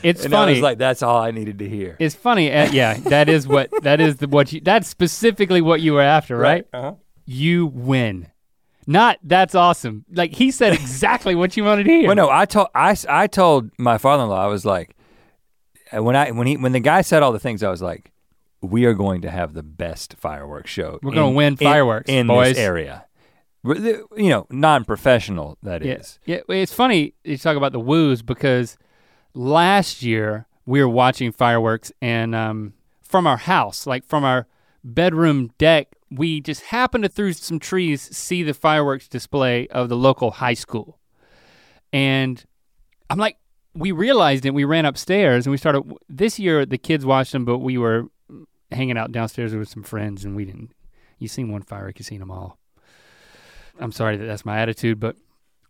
[0.03, 0.51] It's and I funny.
[0.53, 2.51] was like, "That's all I needed to hear." it's funny.
[2.53, 6.01] uh, yeah, that is what that is the, what you that's specifically what you were
[6.01, 6.65] after, right?
[6.71, 6.93] Uh-huh.
[7.25, 8.27] You win.
[8.85, 10.05] Not that's awesome.
[10.13, 12.07] Like he said exactly what you wanted to hear.
[12.07, 14.95] Well, no, I told I, I told my father-in-law I was like,
[15.91, 18.11] when I when he when the guy said all the things, I was like,
[18.61, 20.99] we are going to have the best fireworks show.
[21.01, 22.55] We're gonna win fireworks, in, boys.
[22.55, 23.05] this area.
[23.63, 26.19] You know, non-professional that is.
[26.25, 26.55] Yeah, yeah.
[26.55, 28.77] It's funny you talk about the woos because
[29.33, 34.47] last year we were watching fireworks and um, from our house, like from our
[34.83, 39.97] bedroom deck, we just happened to through some trees see the fireworks display of the
[39.97, 40.99] local high school,
[41.91, 42.45] and
[43.09, 43.37] I'm like,
[43.73, 44.53] we realized it.
[44.53, 45.83] We ran upstairs and we started.
[46.07, 48.07] This year the kids watched them, but we were
[48.71, 50.71] hanging out downstairs with some friends and we didn't.
[51.19, 52.57] You seen one firework, you seen them all.
[53.79, 55.15] I'm sorry that that's my attitude, but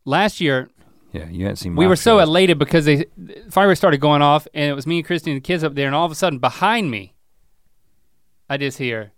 [0.06, 0.70] last year
[1.12, 1.76] Yeah, you hadn't seen.
[1.76, 2.28] we were so shows.
[2.28, 3.06] elated because they
[3.50, 5.88] fireworks started going off and it was me and Christy and the kids up there
[5.88, 7.14] and all of a sudden behind me
[8.50, 9.12] I just hear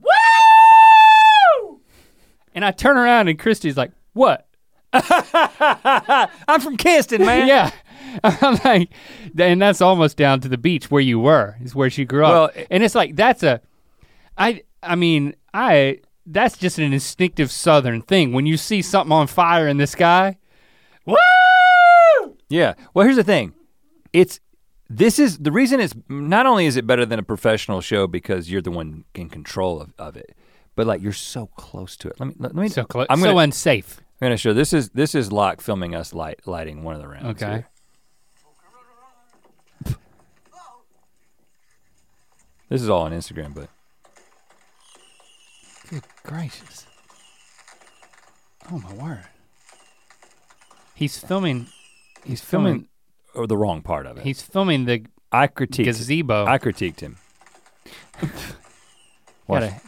[0.00, 1.80] Woo!
[2.54, 4.46] And I turn around and Christy's like, "What?"
[4.92, 7.46] I'm from Kinston, man.
[7.48, 7.70] yeah.
[8.24, 8.90] I'm like,
[9.38, 12.54] and that's almost down to the beach where you were, is where she grew up.
[12.70, 13.60] And it's like that's a,
[14.36, 18.32] I I mean I that's just an instinctive Southern thing.
[18.32, 20.38] When you see something on fire in the sky,
[21.04, 21.16] woo!
[22.48, 22.74] Yeah.
[22.94, 23.54] Well, here's the thing.
[24.12, 24.40] It's
[24.88, 28.50] this is the reason it's not only is it better than a professional show because
[28.50, 30.36] you're the one in control of, of it,
[30.74, 32.20] but like you're so close to it.
[32.20, 34.00] Let me let, me So close, I'm so gonna, unsafe.
[34.20, 37.08] I'm gonna show this is this is Locke filming us light lighting one of the
[37.08, 37.42] rounds.
[37.42, 37.52] Okay.
[37.52, 37.68] here.
[42.68, 43.68] This is all on Instagram, but
[45.88, 46.86] Good gracious.
[48.70, 49.24] Oh my word.
[50.94, 51.66] He's filming.
[52.24, 52.88] he's filming
[53.34, 54.24] or oh, the wrong part of it.
[54.24, 56.46] He's filming the I critiqued gazebo.
[56.46, 57.18] I critiqued him.
[59.46, 59.62] Watch.
[59.62, 59.80] Gotta-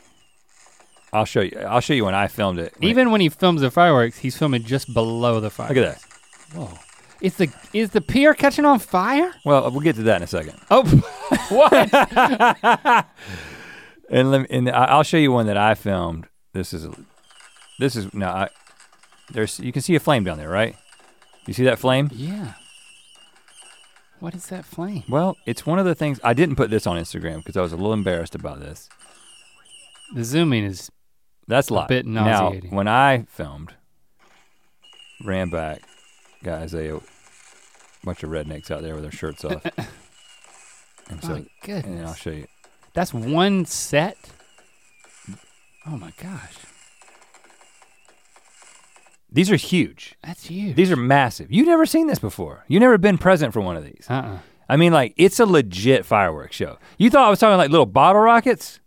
[1.12, 1.58] I'll show you.
[1.66, 2.74] I'll show you when I filmed it.
[2.82, 5.68] Even when he films the fireworks, he's filming just below the fire.
[5.68, 6.02] look at that.
[6.54, 6.78] Whoa.
[7.20, 9.32] Is the is the pier catching on fire?
[9.44, 10.54] Well, we'll get to that in a second.
[10.70, 10.84] Oh,
[11.48, 13.06] what?
[14.10, 16.28] And let me, and I'll show you one that I filmed.
[16.54, 16.88] This is
[17.78, 18.48] this is now I
[19.30, 20.74] there's you can see a flame down there, right?
[21.46, 22.08] You see that flame?
[22.14, 22.54] yeah.
[24.20, 25.04] What is that flame?
[25.10, 27.72] Well, it's one of the things I didn't put this on Instagram because I was
[27.72, 28.88] a little embarrassed about this.
[30.14, 30.90] The zooming is
[31.46, 31.88] That's live.
[31.88, 32.70] bit nauseating.
[32.70, 33.74] now, when I filmed,
[35.22, 35.82] ran back,
[36.42, 37.00] guys, a
[38.04, 39.64] bunch of rednecks out there with their shirts off.
[41.10, 42.46] and so, my and I'll show you.
[42.94, 44.16] That's one set.
[45.86, 46.54] Oh my gosh,
[49.30, 50.14] These are huge.
[50.22, 50.76] that's huge.
[50.76, 51.50] These are massive.
[51.50, 52.64] You've never seen this before.
[52.68, 54.06] You've never been present for one of these.
[54.08, 54.38] uh-uh.
[54.68, 56.78] I mean, like, it's a legit fireworks show.
[56.98, 58.80] You thought I was talking like little bottle rockets?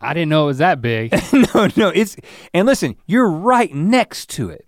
[0.00, 1.12] I didn't know it was that big.
[1.54, 2.16] no, no, it's
[2.54, 4.64] and listen, you're right next to it.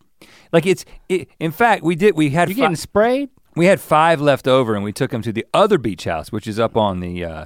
[0.53, 3.31] Like it's it, in fact, we did we had You getting sprayed?
[3.57, 6.47] we had five left over and we took them to the other beach house, which
[6.47, 7.45] is up on the uh,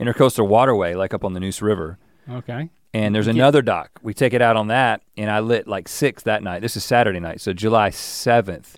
[0.00, 1.98] intercoastal waterway, like up on the Neuse River.
[2.30, 2.70] Okay.
[2.92, 3.90] And there's another dock.
[4.02, 6.60] We take it out on that, and I lit like six that night.
[6.62, 8.74] This is Saturday night, so July 7th,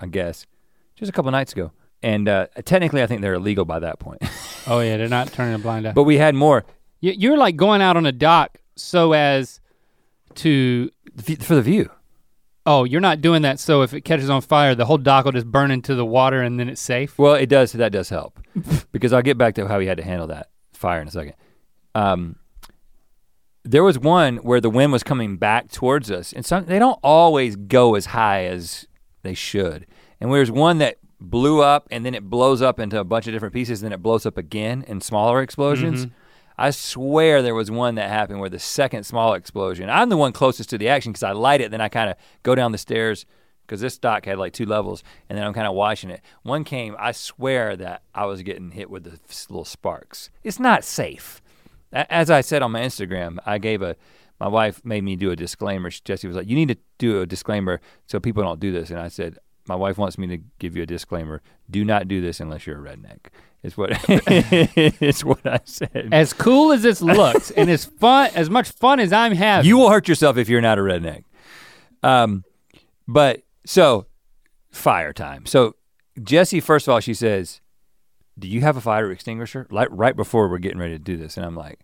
[0.00, 0.46] I guess,
[0.94, 1.72] just a couple nights ago.
[2.00, 4.22] And uh, technically, I think they're illegal by that point.
[4.68, 5.92] Oh yeah, they're not turning a blind eye.
[5.92, 6.64] but we had more
[7.00, 9.60] You- You're like going out on a dock so as
[10.36, 10.88] to
[11.40, 11.90] for the view.
[12.66, 15.32] Oh, you're not doing that so if it catches on fire, the whole dock will
[15.32, 17.18] just burn into the water and then it's safe.
[17.18, 17.72] Well, it does.
[17.72, 18.38] That does help
[18.92, 21.34] because I'll get back to how we had to handle that fire in a second.
[21.94, 22.36] Um,
[23.64, 26.98] there was one where the wind was coming back towards us, and some they don't
[27.02, 28.86] always go as high as
[29.22, 29.86] they should.
[30.20, 33.32] And there's one that blew up, and then it blows up into a bunch of
[33.32, 36.06] different pieces, and then it blows up again in smaller explosions.
[36.58, 39.88] I swear there was one that happened where the second small explosion.
[39.90, 42.16] I'm the one closest to the action because I light it, then I kind of
[42.42, 43.26] go down the stairs
[43.66, 46.20] because this dock had like two levels, and then I'm kind of watching it.
[46.42, 50.30] One came, I swear that I was getting hit with the little sparks.
[50.42, 51.40] It's not safe.
[51.92, 53.96] As I said on my Instagram, I gave a.
[54.40, 55.88] My wife made me do a disclaimer.
[55.90, 58.98] Jessie was like, "You need to do a disclaimer so people don't do this." And
[58.98, 59.38] I said,
[59.68, 61.42] "My wife wants me to give you a disclaimer.
[61.70, 63.28] Do not do this unless you're a redneck."
[63.62, 66.08] Is what it's what I said.
[66.10, 69.68] As cool as this looks and as fun as much fun as I'm having.
[69.68, 71.24] You will hurt yourself if you're not a redneck.
[72.02, 72.44] Um,
[73.06, 74.06] but so
[74.70, 75.46] fire time.
[75.46, 75.76] So
[76.22, 77.60] Jessie, first of all, she says,
[78.38, 81.36] "Do you have a fire extinguisher?" Like right before we're getting ready to do this,
[81.36, 81.80] and I'm like,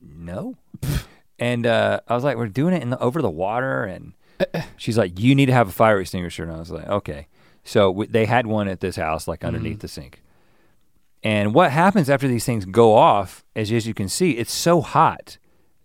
[0.00, 0.56] "No."
[1.40, 4.12] and uh, I was like, "We're doing it in the, over the water," and
[4.76, 7.26] she's like, "You need to have a fire extinguisher," and I was like, "Okay."
[7.64, 10.22] So w- they had one at this house, like underneath the sink.
[11.26, 14.80] And what happens after these things go off, as, as you can see, it's so
[14.80, 15.38] hot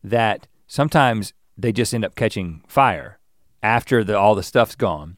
[0.04, 3.18] that sometimes they just end up catching fire
[3.64, 5.18] after the, all the stuff's gone.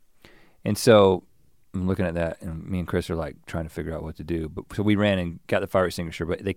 [0.64, 1.26] And so
[1.74, 4.16] I'm looking at that, and me and Chris are like trying to figure out what
[4.16, 4.48] to do.
[4.48, 6.56] But so we ran and got the fire extinguisher, but they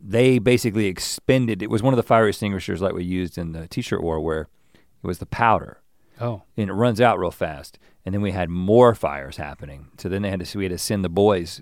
[0.00, 1.62] they basically expended.
[1.62, 4.48] It was one of the fire extinguishers like we used in the T-shirt war, where
[4.72, 5.82] it was the powder
[6.18, 6.44] oh.
[6.56, 7.78] and it runs out real fast.
[8.06, 9.88] And then we had more fires happening.
[9.98, 11.60] So then they had to we had to send the boys,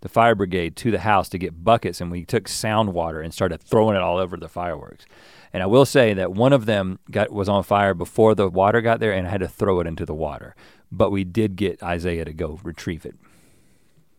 [0.00, 3.34] the fire brigade, to the house to get buckets, and we took sound water and
[3.34, 5.04] started throwing it all over the fireworks.
[5.52, 8.80] And I will say that one of them got was on fire before the water
[8.80, 10.54] got there, and I had to throw it into the water.
[10.92, 13.16] But we did get Isaiah to go retrieve it.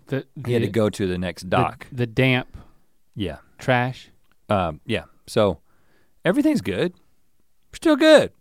[0.07, 1.88] The, He had to go to the next the- dock.
[1.91, 2.57] The, damp
[3.15, 4.09] yeah, trash.
[4.49, 5.03] um, yeah.
[5.27, 5.59] So
[6.25, 6.93] everything's good.
[7.71, 8.32] We're still good.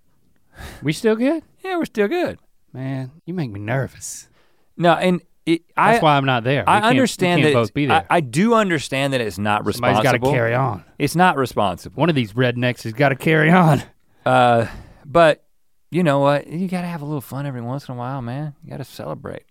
[0.82, 1.43] We still good?
[1.62, 2.39] Yeah, we're still good.
[2.72, 4.28] Man, you make me nervous.
[4.76, 6.68] No, and it, I That's why I'm not there.
[6.68, 8.07] I understand that I, there.
[8.11, 10.03] I do understand that it's not responsible.
[10.03, 10.84] Somebody's got to carry on.
[10.99, 11.99] It's not responsible.
[11.99, 13.82] One of these rednecks has got to carry on.
[14.26, 14.66] Uh,
[15.07, 15.44] but
[15.90, 16.46] you know what?
[16.46, 18.55] You gotta have a little fun every once in a while, man.
[18.62, 19.44] You gotta celebrate.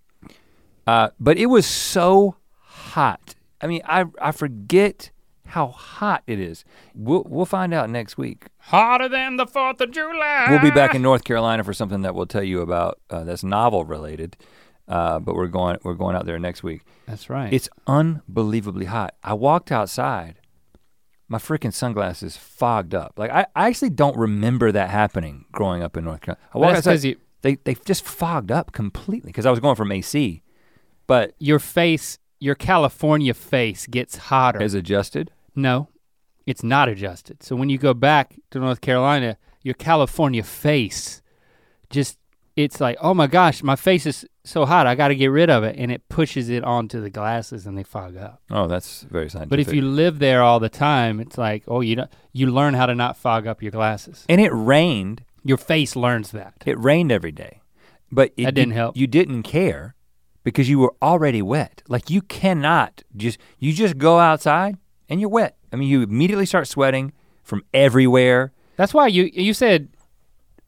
[0.86, 3.34] Uh, but it was so hot.
[3.60, 5.10] I mean, I I forget
[5.48, 6.64] how hot it is.
[6.94, 8.46] We'll we'll find out next week.
[8.58, 10.48] Hotter than the Fourth of July.
[10.50, 13.44] We'll be back in North Carolina for something that we'll tell you about uh, that's
[13.44, 14.38] novel related.
[14.88, 16.82] Uh, but we're going we're going out there next week.
[17.06, 17.52] That's right.
[17.52, 19.16] It's unbelievably hot.
[19.24, 20.40] I walked outside,
[21.28, 23.14] my freaking sunglasses fogged up.
[23.18, 26.48] Like I, I actually don't remember that happening growing up in North Carolina.
[26.54, 29.92] I walked outside, you, they they just fogged up completely because I was going from
[29.92, 30.42] AC,
[31.06, 34.62] but your face, your California face gets hotter.
[34.62, 35.32] as adjusted.
[35.54, 35.90] no,
[36.46, 37.44] it's not adjusted.
[37.44, 41.22] So when you go back to North Carolina, your California face
[41.90, 42.18] just
[42.58, 45.64] it's like, oh my gosh, my face is so hot, I gotta get rid of
[45.64, 45.76] it.
[45.78, 48.42] And it pushes it onto the glasses and they fog up.
[48.52, 49.50] Oh, that's very scientific.
[49.52, 52.74] But if you live there all the time, it's like, oh, you don't, you learn
[52.74, 54.26] how to not fog up your glasses.
[54.28, 56.56] and it rained, Your face learns that.
[56.66, 57.62] it rained every day,
[58.12, 58.98] but it, That didn't you, help.
[58.98, 59.96] You didn't care
[60.44, 61.84] because you were already wet.
[61.88, 64.78] Like you cannot just you just go outside
[65.10, 65.58] and you're wet.
[65.72, 68.52] I mean, you immediately start sweating from everywhere.
[68.78, 69.90] That's why you you said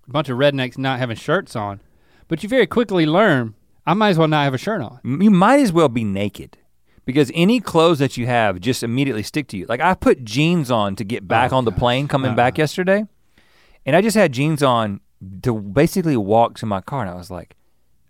[0.10, 1.80] a bunch of rednecks not having shirts on,
[2.28, 3.54] but you very quickly learn
[3.86, 5.00] I might as well not have a shirt on.
[5.04, 6.58] You might as well be naked
[7.06, 9.66] because any clothes that you have just immediately stick to you.
[9.68, 12.62] Like I put jeans on to get back Oh, on the plane coming back Uh-uh.
[12.64, 13.06] yesterday,
[13.86, 15.00] and I just had jeans on
[15.44, 17.56] to basically walk to my car, and I was like,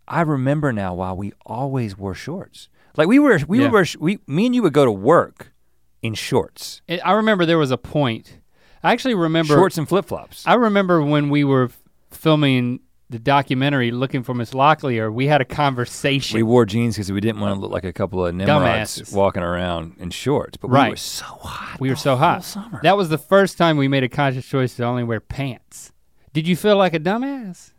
[0.08, 2.68] I remember now why we always wore shorts.
[2.98, 3.84] Like we were, we Yeah.
[3.84, 5.54] sh- we, me and you would go to work
[6.02, 8.40] in shorts, I remember there was a point.
[8.84, 10.46] I actually remember shorts and flip flops.
[10.48, 11.70] I remember when we were
[12.12, 12.80] filming
[13.10, 16.36] the documentary looking for Miss Locklear, we had a conversation.
[16.38, 19.14] We wore jeans because we didn't want to look like a couple of nimrods Dumbasses.
[19.16, 20.58] walking around in shorts.
[20.58, 21.80] But we were so hot.
[21.80, 22.44] We were the so whole hot.
[22.44, 22.80] Summer.
[22.84, 25.92] That was the first time we made a conscious choice to only wear pants.
[26.34, 27.72] Did you feel like a dumbass?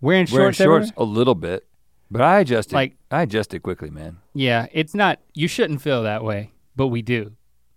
[0.00, 0.60] Wearing shorts, Wearing shorts
[0.90, 0.92] everywhere?
[0.96, 1.66] a little bit,
[2.10, 2.74] but I adjusted.
[2.74, 4.18] Like- I adjusted quickly, man.
[4.34, 5.18] Yeah, it's not.
[5.34, 7.32] You shouldn't feel that way, but we do.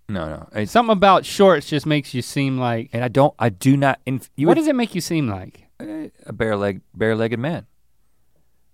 [0.08, 0.48] No, no.
[0.54, 2.90] It's, Something about shorts just makes you seem like.
[2.94, 3.34] and I don't.
[3.40, 4.00] I do not.
[4.06, 5.64] In, you what would, does it make you seem like?
[5.80, 7.66] eh, a bare leg, bare-legged man.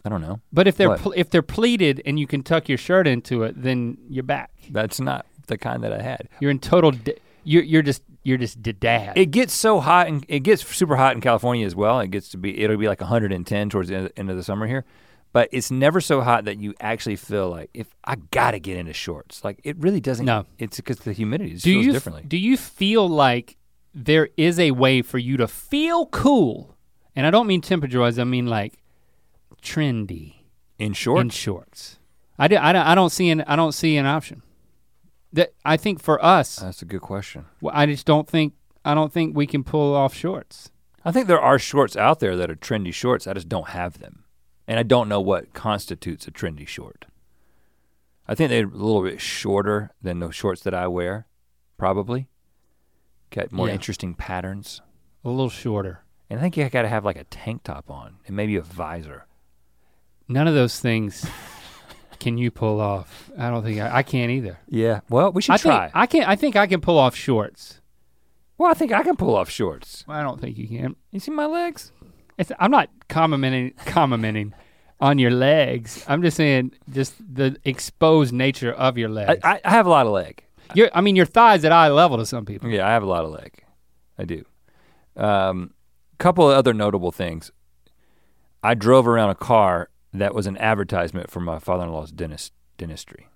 [0.03, 0.39] I don't know.
[0.51, 0.99] But if they're What?
[0.99, 4.51] pl- if they're pleated and you can tuck your shirt into it, then you're back.
[4.69, 6.27] That's not the kind that I had.
[6.39, 6.91] You're in total.
[7.43, 9.15] You're you're just you're just d- dad.
[9.17, 11.99] It gets so hot and it gets super hot in California as well.
[11.99, 12.61] It gets to be.
[12.63, 14.85] It'll be like 110 towards the end, end of the summer here.
[15.33, 18.93] But it's never so hot that you actually feel like if I gotta get into
[18.93, 19.43] shorts.
[19.43, 20.25] Like it really doesn't.
[20.25, 20.45] No.
[20.57, 22.23] It's because the humidity do feels you differently.
[22.27, 23.57] do you feel like
[23.93, 26.75] there is a way for you to feel cool?
[27.15, 28.19] And I don't mean temperature wise.
[28.19, 28.81] I mean like
[29.61, 30.35] trendy
[30.77, 31.21] in shorts.
[31.21, 31.97] in shorts.
[32.37, 34.41] I, do, I, don't, I don't see an I don't see an option.
[35.33, 37.45] That I think for us, That's a good question.
[37.61, 38.53] Well, I just don't think
[38.83, 40.71] I don't think we can pull off shorts.
[41.05, 43.27] I think there are shorts out there that are trendy shorts.
[43.27, 44.20] I just don't have them.
[44.71, 47.03] And I don't know what constitutes a trendy short.
[48.25, 51.27] I think they're a little bit shorter than the shorts that I wear,
[51.77, 52.29] probably.
[53.31, 53.73] Got more Yeah.
[53.73, 54.81] interesting patterns.
[55.25, 56.05] A little shorter.
[56.29, 59.27] And I think you gotta have like a tank top on and maybe a visor.
[60.29, 61.25] None of those things
[62.19, 63.29] can you pull off.
[63.37, 64.57] I don't think I, I can't either.
[64.69, 65.01] Yeah.
[65.09, 65.81] Well, we should I try.
[65.87, 67.81] think I can I think I can pull off shorts.
[68.57, 70.05] well, I think I can pull off shorts.
[70.07, 70.95] I don't think you can.
[71.11, 71.91] You see my legs?
[72.41, 74.53] It's, I'm not commenting commenting
[74.99, 76.03] on your legs.
[76.07, 79.41] I'm just saying just the exposed nature of your legs.
[79.43, 80.43] I, I have a lot of leg.
[80.73, 82.69] Your, I mean your thighs at eye level to some people.
[82.69, 83.63] Yeah, I have a lot of leg.
[84.17, 84.43] I do.
[85.15, 85.73] Um,
[86.17, 87.51] couple of other notable things.
[88.63, 93.27] I drove around a car that was an advertisement for my father-in-law's dentist dentistry.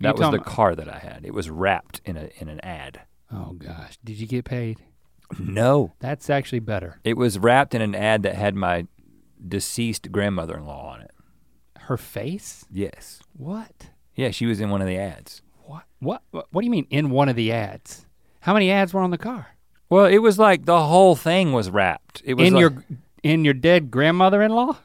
[0.00, 1.24] That was the car that I had.
[1.24, 3.02] It was wrapped in a in an ad.
[3.32, 4.78] Oh gosh, did you get paid?
[5.38, 7.00] No, That's actually better.
[7.04, 8.86] it was wrapped in an ad that had my
[9.46, 11.10] deceased grandmother-in-law on it.
[11.80, 12.64] Her face?
[12.70, 13.20] Yes.
[13.36, 13.90] What?
[14.14, 15.42] Yeah, she was in one of the ads.
[15.64, 15.84] What?
[16.00, 16.22] What?
[16.30, 18.06] What, what do you mean in one of the ads?
[18.40, 19.48] How many ads were on the car?
[19.88, 22.22] Well, it was like the whole thing was wrapped.
[22.24, 22.84] It was In like- your
[23.22, 24.76] in your dead grandmother-in-law?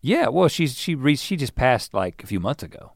[0.00, 0.28] yeah.
[0.28, 2.92] Well, she's she re, she just passed like a few months ago.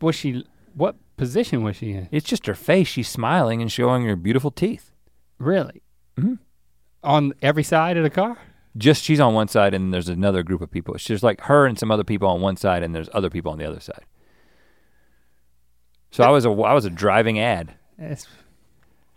[0.00, 0.44] Was she?
[0.74, 2.08] What position was she in?
[2.10, 2.88] It's just her face.
[2.88, 4.90] She's smiling and showing her beautiful teeth.
[5.38, 5.82] Really?
[6.18, 6.38] Mhm.
[7.02, 8.38] On every side of the car?
[8.76, 10.94] Just she's on one side and there's another group of people.
[10.94, 13.52] It's just like her and some other people on one side and there's other people
[13.52, 14.04] on the other side.
[16.10, 17.74] So I was a I was a driving ad.
[17.98, 18.26] That's,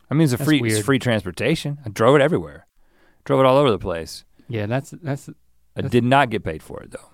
[0.10, 1.80] I mean it's a free it's free transportation.
[1.86, 2.66] I drove it everywhere.
[3.26, 4.24] Drove it all over the place.
[4.48, 5.30] yeah, that's that's.
[5.76, 7.10] I did not get paid for it though.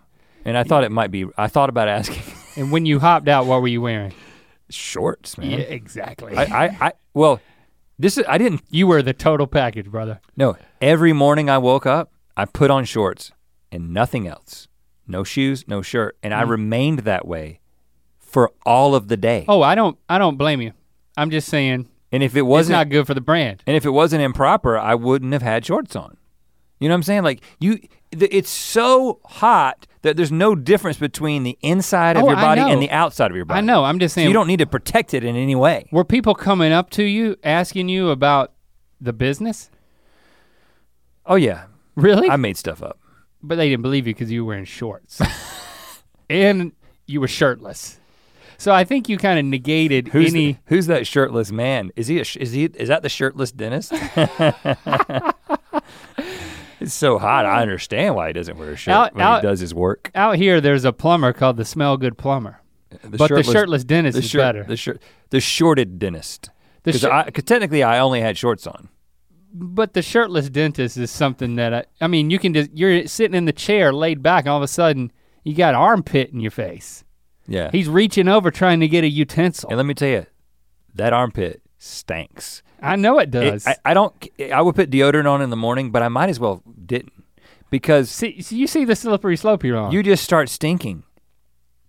[0.46, 2.22] And I thought it might be I thought about asking
[2.56, 4.14] And when you hopped out, what were you wearing?
[4.70, 5.52] shorts, man.
[5.52, 6.36] Yeah, exactly.
[6.36, 7.40] I, I I well
[8.00, 10.20] this is I didn't you were the total package, brother.
[10.36, 13.32] no, every morning I woke up, I put on shorts
[13.72, 14.68] and nothing else.
[15.08, 16.50] No shoes, no shirt, and I Mm.
[16.50, 17.60] remained that way
[18.20, 19.46] for all of the day.
[19.48, 20.72] Oh, I don't I don't blame you.
[21.18, 23.64] I'm just saying and if it wasn't not good for the brand.
[23.68, 26.18] and if it wasn't improper, I wouldn't have had shorts on.
[26.80, 27.24] You know what I'm saying?
[27.24, 27.80] Like you
[28.22, 32.82] it's so hot that there's no difference between the inside of Oh, your body and
[32.82, 33.60] the outside of your body.
[33.60, 35.88] I know, I'm just So saying you don't need to protect it in any way.
[35.92, 38.52] were people coming up to you asking you about
[39.00, 39.70] the business?
[41.26, 41.66] Oh yeah.
[41.96, 42.30] Really?
[42.30, 43.00] I made stuff up.
[43.42, 45.22] but they didn't believe you because you were wearing shorts.
[46.30, 46.74] and
[47.08, 48.00] you were shirtless.
[48.58, 51.92] So I think you kind of negated Who's any the- who's that shirtless man?
[51.96, 53.94] Is he a, sh- is he is that the shirtless dentist?
[56.80, 57.46] it's so hot.
[57.46, 60.12] I understand why he doesn't wear a shirt Out- when out- he does his work.
[60.16, 62.60] out here there's a plumber called the smell good plumber.
[63.04, 64.64] The but the shirtless dentist the is shirt- better.
[64.64, 65.02] The shirt
[65.32, 66.50] the shorted dentist.
[66.84, 68.90] Because shir- technically I only had shorts on.
[69.52, 73.36] but the shirtless dentist is something that I I mean you can just you're sitting
[73.36, 75.12] in the chair laid back and all of a sudden
[75.44, 77.04] you got armpit in your face.
[77.48, 77.70] Yeah.
[77.72, 79.70] He's reaching over trying to get a utensil.
[79.70, 80.26] and let me tell you,
[80.94, 82.64] that armpit stinks.
[82.82, 83.68] I know it It- does.
[83.68, 84.14] I, I don't.
[84.54, 87.14] I would put deodorant on in the morning, but I might as well didn't,
[87.70, 89.92] because see, see you see the slippery slope you're on.
[89.92, 91.04] you just start stinking.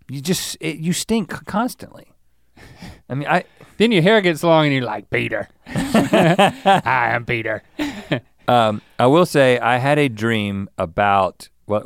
[0.09, 2.13] You just it, you stink constantly.
[3.09, 3.45] I mean, I
[3.79, 5.49] then your hair gets long and you're like Peter.
[5.67, 7.63] Hi, I'm Peter.
[8.49, 11.85] um I will say I had a dream about what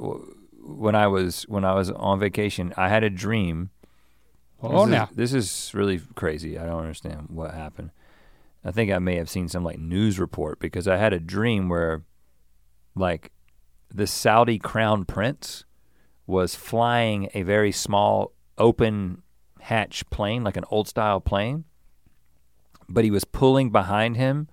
[0.62, 2.74] when I was when I was on vacation.
[2.76, 3.70] I had a dream.
[4.60, 5.04] Oh this now.
[5.10, 6.58] is, this is really crazy.
[6.58, 7.90] I don't understand what happened.
[8.64, 11.68] I think I may have seen some like news report because I had a dream
[11.68, 12.02] where
[12.94, 13.30] like
[13.92, 15.64] the Saudi crown prince
[16.26, 19.22] was flying a very small open
[19.60, 21.64] hatch plane, like an old style plane,
[22.88, 24.48] but he was pulling behind him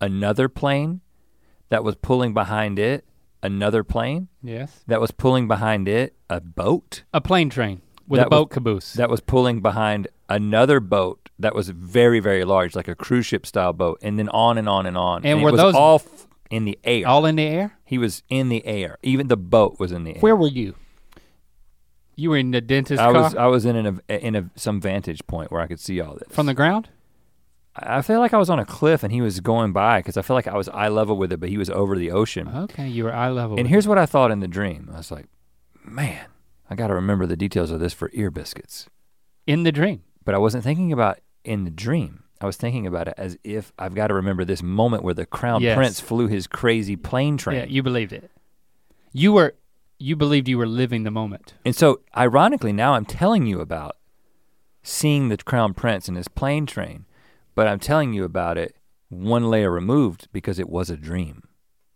[0.00, 1.00] another plane
[1.68, 3.04] that was pulling behind it
[3.42, 4.84] another plane Yes.
[4.86, 8.54] that was pulling behind it a boat A plane train with That a boat was-
[8.54, 8.92] caboose.
[8.94, 13.44] that was pulling behind another boat that was very very large like a cruise ship
[13.46, 15.96] style boat and then on and on and on And it were was those- all
[15.96, 17.78] f- in the air all in the air?
[17.84, 20.74] he was in the air even the boat was in the air Where were you?
[22.14, 24.80] You were in the dentist I car was I was in an, in a some
[24.80, 26.88] vantage point where I could see all this from the ground?
[27.74, 30.22] I feel like I was on a cliff and he was going by because I
[30.22, 32.86] feel like I was eye level with it but he was over the ocean Okay,
[32.88, 33.58] you were eye level.
[33.58, 35.26] and here's what I thought in the dream I was like
[35.84, 36.26] man
[36.68, 38.88] I got to remember the details of this for ear biscuits
[39.46, 40.02] in the dream.
[40.24, 42.24] but I wasn't thinking about in the dream.
[42.40, 45.26] I was thinking about it as if I've got to remember this moment where the
[45.26, 45.76] crown Yes.
[45.76, 47.56] prince flew his crazy plane train.
[47.58, 48.30] Yeah, you believed it.
[49.12, 49.54] You were
[49.98, 51.54] you believed you were living the moment.
[51.64, 53.96] and so ironically now I'm telling you about
[54.82, 57.04] seeing the crown prince in his plane train,
[57.54, 58.74] but I'm telling you about it
[59.08, 61.44] one layer removed because it was a dream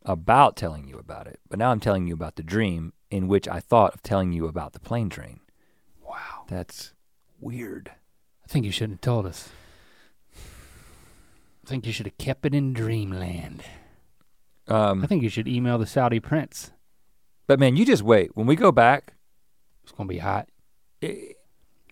[0.04, 1.40] about telling you about it.
[1.48, 4.46] But now I'm telling you about the dream in which I thought of telling you
[4.46, 5.40] about the plane train.
[6.00, 6.44] Wow.
[6.46, 6.92] That's
[7.40, 7.90] weird.
[8.46, 9.48] I think you shouldn't have told us.
[11.64, 13.64] I think you should have kept it in dreamland.
[14.68, 16.70] Um, I think you should email the Saudi prince.
[17.48, 18.36] but man, you just wait.
[18.36, 19.14] When we go back,
[19.84, 20.48] It's gonna be hot.
[21.02, 21.32] eh,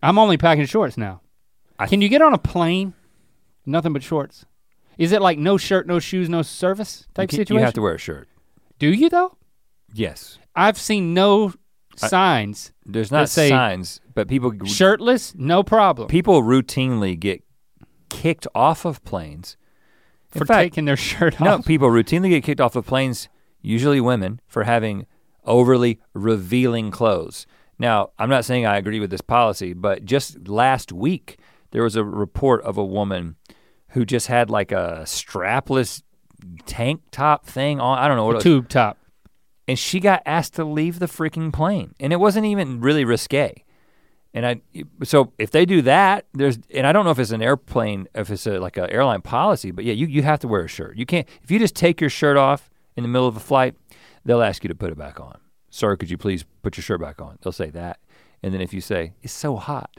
[0.02, 1.20] I'm only packing shorts now.
[1.78, 2.94] I- Can you get on a plane?
[3.66, 4.44] Nothing but shorts.
[4.98, 7.56] Is it like no shirt, no shoes, no service type you, situation?
[7.60, 8.28] you have to wear a shirt.
[8.78, 9.36] Do you though?
[9.92, 10.38] Yes.
[10.54, 11.52] I've seen no
[12.02, 12.72] I- signs.
[12.86, 16.08] There's Let's not signs, but people Shirtless, no problem.
[16.08, 17.42] people routinely get
[18.08, 19.56] kicked off of planes.
[20.34, 21.40] In for fact, taking their shirt off.
[21.40, 23.28] no, people routinely get kicked off of planes,
[23.62, 25.06] usually women, for having
[25.44, 27.46] overly revealing clothes.
[27.78, 31.38] Now, I'm not saying I agree with this policy, but just last week
[31.72, 33.36] there was a report of a woman
[33.90, 36.02] who just had like a strapless
[36.66, 37.98] tank top thing on.
[37.98, 38.44] I don't know what A it was.
[38.44, 38.98] tube top.
[39.66, 41.94] And she got asked to leave the freaking plane.
[41.98, 43.64] And it wasn't even really risque.
[44.32, 44.60] And i
[45.04, 48.30] so if they do that there's and i don't know if it's an airplane if
[48.30, 50.96] it's a, like an airline policy but yeah you, you have to wear a shirt.
[50.96, 53.76] You can't if you just take your shirt off in the middle of a flight
[54.24, 55.38] they'll ask you to put it back on.
[55.70, 57.38] Sir could you please put your shirt back on?
[57.42, 58.00] They'll say that.
[58.42, 59.90] And then if you say it's so hot.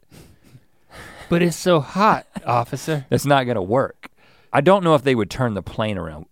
[1.30, 3.06] But it's so hot, officer.
[3.10, 4.10] that's not going to work.
[4.54, 6.28] I don't know if they would turn the plane around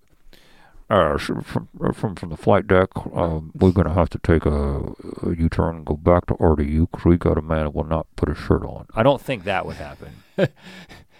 [0.89, 4.79] Uh, from, uh, from from the flight deck, um, we're gonna have to take a,
[5.23, 8.05] a U-turn and go back to RDU because we got a man who will not
[8.15, 8.85] put his shirt on.
[8.93, 10.11] i don't think that would happen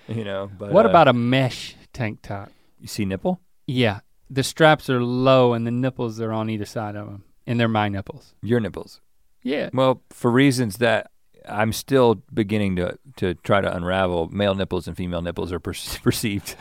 [0.07, 2.51] you know but what uh, about a mesh tank top?
[2.79, 6.95] you see nipple Yeah, the straps are low and the nipples are on either side
[6.95, 8.33] of them, and they're my nipples.
[8.41, 8.99] your nipples
[9.43, 9.69] Yeah.
[9.73, 11.09] Well, for reasons that
[11.47, 15.73] I'm still beginning to to try to unravel, male nipples and female nipples are per-
[16.03, 16.55] perceived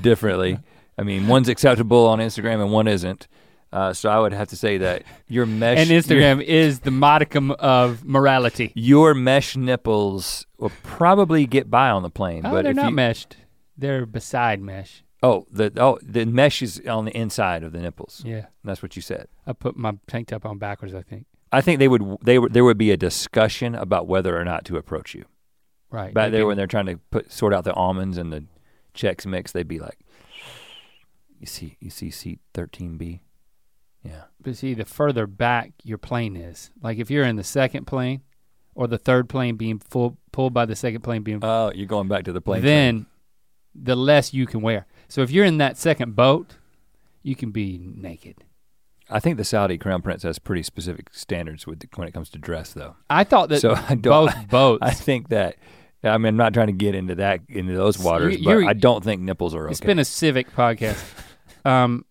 [0.00, 0.58] differently.
[0.98, 3.28] I mean, one's acceptable on Instagram and one isn't.
[3.70, 7.50] Uh, so I would have to say that your mesh and Instagram is the modicum
[7.52, 8.72] of morality.
[8.74, 12.46] your mesh nipples will probably get by on the plane.
[12.46, 13.36] Oh, but they're if not you, meshed.
[13.76, 15.04] They're beside mesh.
[15.22, 18.22] oh the oh the mesh is on the inside of the nipples.
[18.24, 18.46] Yeah.
[18.64, 19.28] That's what you said.
[19.46, 21.26] I put my tank top on backwards, I think.
[21.52, 24.64] I think they would they would there would be a discussion about whether or not
[24.66, 25.26] to approach you.
[25.90, 26.14] Right.
[26.14, 28.44] Back there when they're trying to put sort out the almonds and the
[28.94, 29.98] Chex Mix, they'd be like,
[31.38, 33.22] "You see, you see seat thirteen B,
[34.02, 37.86] yeah." But see, the further back your plane is, like if you're in the second
[37.86, 38.22] plane,
[38.74, 42.08] or the third plane being full, pulled by the second plane being, Oh, you're going
[42.08, 42.62] back to the plane.
[42.62, 43.06] then
[43.74, 44.86] the less you can wear.
[45.08, 46.56] So if you're in that second boat,
[47.22, 48.44] you can be naked.
[49.10, 52.38] I think the Saudi crown prince has pretty specific standards with when it comes to
[52.38, 52.96] dress, though.
[53.08, 54.02] I thought that so I don't.
[54.02, 54.80] both boats.
[54.82, 55.56] I think that.
[56.04, 59.02] I mean, I'm not trying to get into that into those waters, but I don't
[59.02, 59.70] think nipples are okay.
[59.72, 61.02] It's been a civic podcast.
[61.64, 62.04] um,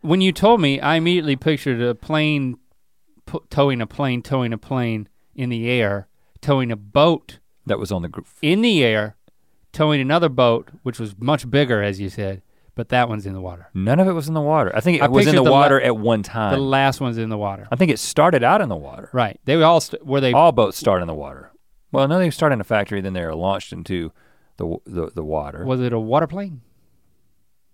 [0.00, 2.56] when you told me, I immediately pictured a plane
[3.26, 6.08] pu- towing a plane, towing a plane in the air,
[6.40, 9.16] towing a boat that was on the gr- in the air,
[9.72, 12.42] towing another boat, which was much bigger, as you said,
[12.74, 13.68] but that one's in the water.
[13.74, 14.72] none of it was in the water.
[14.74, 16.54] I think it I was in the, the la- water at one time.
[16.54, 17.68] The last one's in the water.
[17.70, 19.10] I think it started out in the water.
[19.12, 19.38] Right.
[19.44, 21.52] They were all st- were they All boats start in the water.
[21.92, 24.12] Well, no, they start in a factory, then they're launched into
[24.56, 25.64] the the, the water.
[25.64, 26.62] was it a water plane?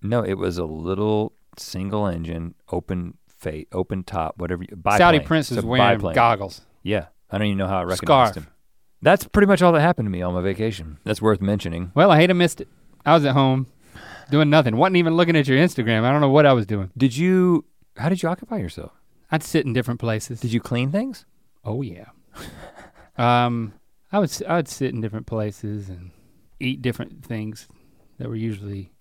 [0.03, 4.63] No, it was a little single engine, open fate, open top, whatever.
[4.63, 4.99] You, biplane.
[4.99, 6.15] Saudi prince is wearing biplane.
[6.15, 6.61] goggles.
[6.83, 8.47] Yeah, I don't even know how I recognized Scarf.
[8.47, 8.53] him.
[9.03, 10.99] That's pretty much all that happened to me on my vacation.
[11.05, 11.93] That's worth mentioning.
[11.95, 12.69] Well, I hate I missed it.
[13.05, 13.67] I was at home
[14.31, 14.77] doing nothing.
[14.77, 16.03] wasn't even looking at your Instagram.
[16.03, 16.91] I don't know what I was doing.
[16.97, 17.65] Did you?
[17.97, 18.93] How did you occupy yourself?
[19.31, 20.41] I'd sit in different places.
[20.41, 21.25] Did you clean things?
[21.65, 22.07] Oh yeah.
[23.17, 23.73] um,
[24.13, 26.11] I would I would sit in different places and
[26.61, 27.69] eat different things
[28.19, 28.93] that were usually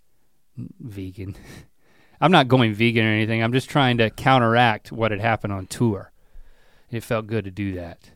[0.57, 1.35] vegan.
[2.21, 3.43] I'm not going vegan or anything.
[3.43, 6.11] I'm just trying to counteract what had happened on tour.
[6.89, 8.11] It felt good to do that.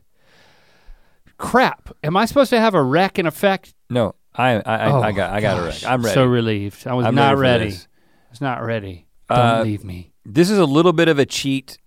[1.36, 1.90] Crap!
[2.04, 3.74] Am I supposed to have a rec in effect?
[3.88, 5.92] No, I I I, Oh, I got I got gosh, right.
[5.92, 6.14] I'm ready.
[6.14, 6.86] So relieved.
[6.86, 7.64] I was I'm not ready.
[7.64, 7.76] ready.
[7.76, 9.06] I was not ready.
[9.28, 10.12] Don't Uh, leave me.
[10.26, 11.78] This is a little bit of a cheat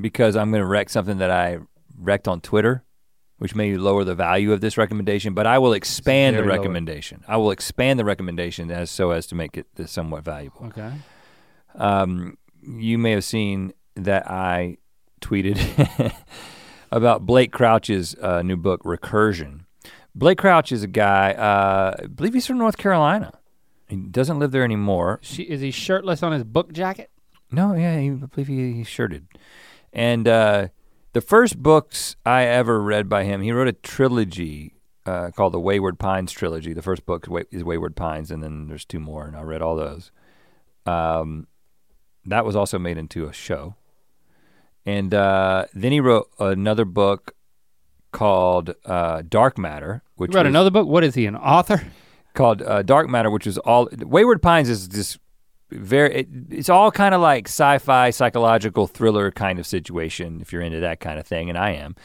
[0.00, 1.58] because I'm going to rec something that I
[1.98, 2.83] wrecked on Twitter,
[3.44, 5.34] which may lower the value of this recommendation.
[5.34, 7.22] But I will expand the recommendation.
[7.28, 10.64] I will expand the recommendation as so as to make it this somewhat valuable.
[10.68, 10.90] Okay.
[11.74, 14.78] Um, you may have seen that I
[15.20, 16.14] tweeted
[16.90, 19.66] about Blake Crouch's uh, new book, Recursion.
[20.14, 23.30] Blake Crouch is a guy, uh, I believe he's from North Carolina.
[23.88, 25.18] He doesn't live there anymore.
[25.20, 27.10] She, is he shirtless on his book jacket?
[27.52, 29.26] No, yeah, he, I believe he, he shirted.
[29.92, 30.68] And uh,
[31.14, 34.74] the first books I ever read by him, he wrote a trilogy
[35.06, 36.72] uh, called the Wayward Pines trilogy.
[36.74, 39.76] The first book is Wayward Pines, and then there's two more, and I read all
[39.76, 40.10] those.
[40.86, 41.46] Um,
[42.26, 43.74] that was also made into a show.
[44.86, 47.32] And uh, then he wrote another book
[48.12, 50.86] called uh, Dark Matter, which He wrote was- another book.
[50.86, 51.26] What is he?
[51.26, 51.82] An author?
[52.34, 55.18] called uh, Dark Matter, which is all Wayward Pines is this
[55.74, 60.62] very it, it's all kind of like sci-fi psychological thriller kind of situation if you're
[60.62, 61.96] into that kind of thing, and I am.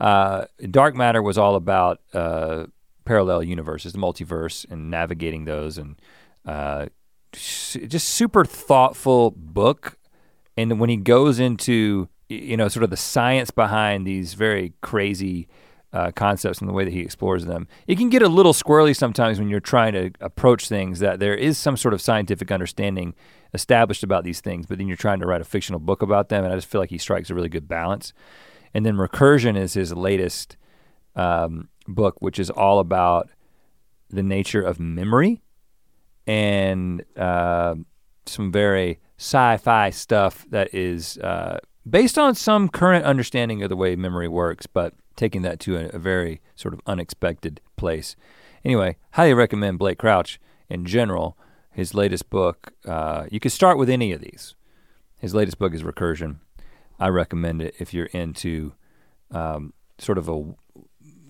[0.00, 2.66] Uh, Dark Matter was all about uh,
[3.04, 5.96] parallel universes, the multiverse, and navigating those, and
[6.44, 6.86] uh,
[7.32, 9.96] just super thoughtful book.
[10.56, 15.48] And when he goes into you know sort of the science behind these very crazy
[15.92, 17.68] uh, concepts and the way that he explores them.
[17.86, 21.34] It can get a little squirrely sometimes when you're trying to approach things that there
[21.34, 23.14] is some sort of scientific understanding
[23.52, 26.44] established about these things, but then you're trying to write a fictional book about them.
[26.44, 28.12] And I just feel like he strikes a really good balance.
[28.72, 30.56] And then Recursion is his latest
[31.14, 33.28] um, book, which is all about
[34.08, 35.42] the nature of memory
[36.26, 37.74] and uh,
[38.26, 41.58] some very sci-fi stuff that is uh,
[41.88, 45.88] based on some current understanding of the way memory works, but taking that to a,
[45.88, 48.16] a very sort of unexpected place.
[48.64, 51.36] Anyway, highly recommend Blake Crouch in general.
[51.72, 54.54] His latest book, uh, you could start with any of these.
[55.16, 56.36] His latest book is Recursion.
[56.98, 58.72] I recommend it if you're into
[59.30, 60.44] um, sort of a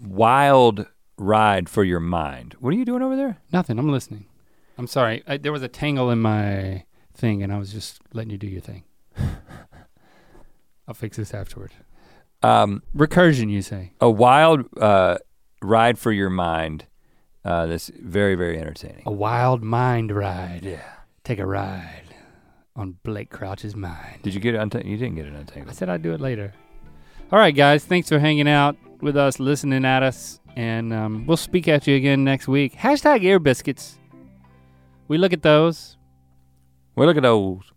[0.03, 0.87] wild
[1.17, 2.57] ride for your mind.
[2.61, 3.39] What are you doing over there?
[3.53, 3.79] Nothing.
[3.79, 4.27] I'm listening.
[4.77, 5.23] I'm sorry.
[5.27, 6.85] I, there was a tangle in my
[7.15, 8.85] thing, and I was just letting you do your thing.
[10.89, 11.73] I'll fix this afterward.
[12.43, 13.93] Um, Recursion, you say?
[14.01, 15.19] a wild uh,
[15.63, 16.87] ride for your mind
[17.45, 19.03] uh, that's very, very entertaining.
[19.07, 20.61] A wild mind ride.
[20.65, 20.83] Yeah.
[21.25, 22.03] Take a ride
[22.75, 24.23] on Blake Crouch's mind.
[24.23, 24.91] Did you get it untangled?
[24.91, 25.71] You didn't get it untangled.
[25.71, 26.53] I said I'd do it later.
[27.31, 27.85] All right, guys.
[27.85, 31.97] Thanks for hanging out with us, listening at us, and um, we'll speak at you
[31.97, 32.75] again next week.
[32.75, 33.99] Hashtag ear biscuits.
[35.09, 35.97] We look at those.
[36.95, 37.72] Well, look at those.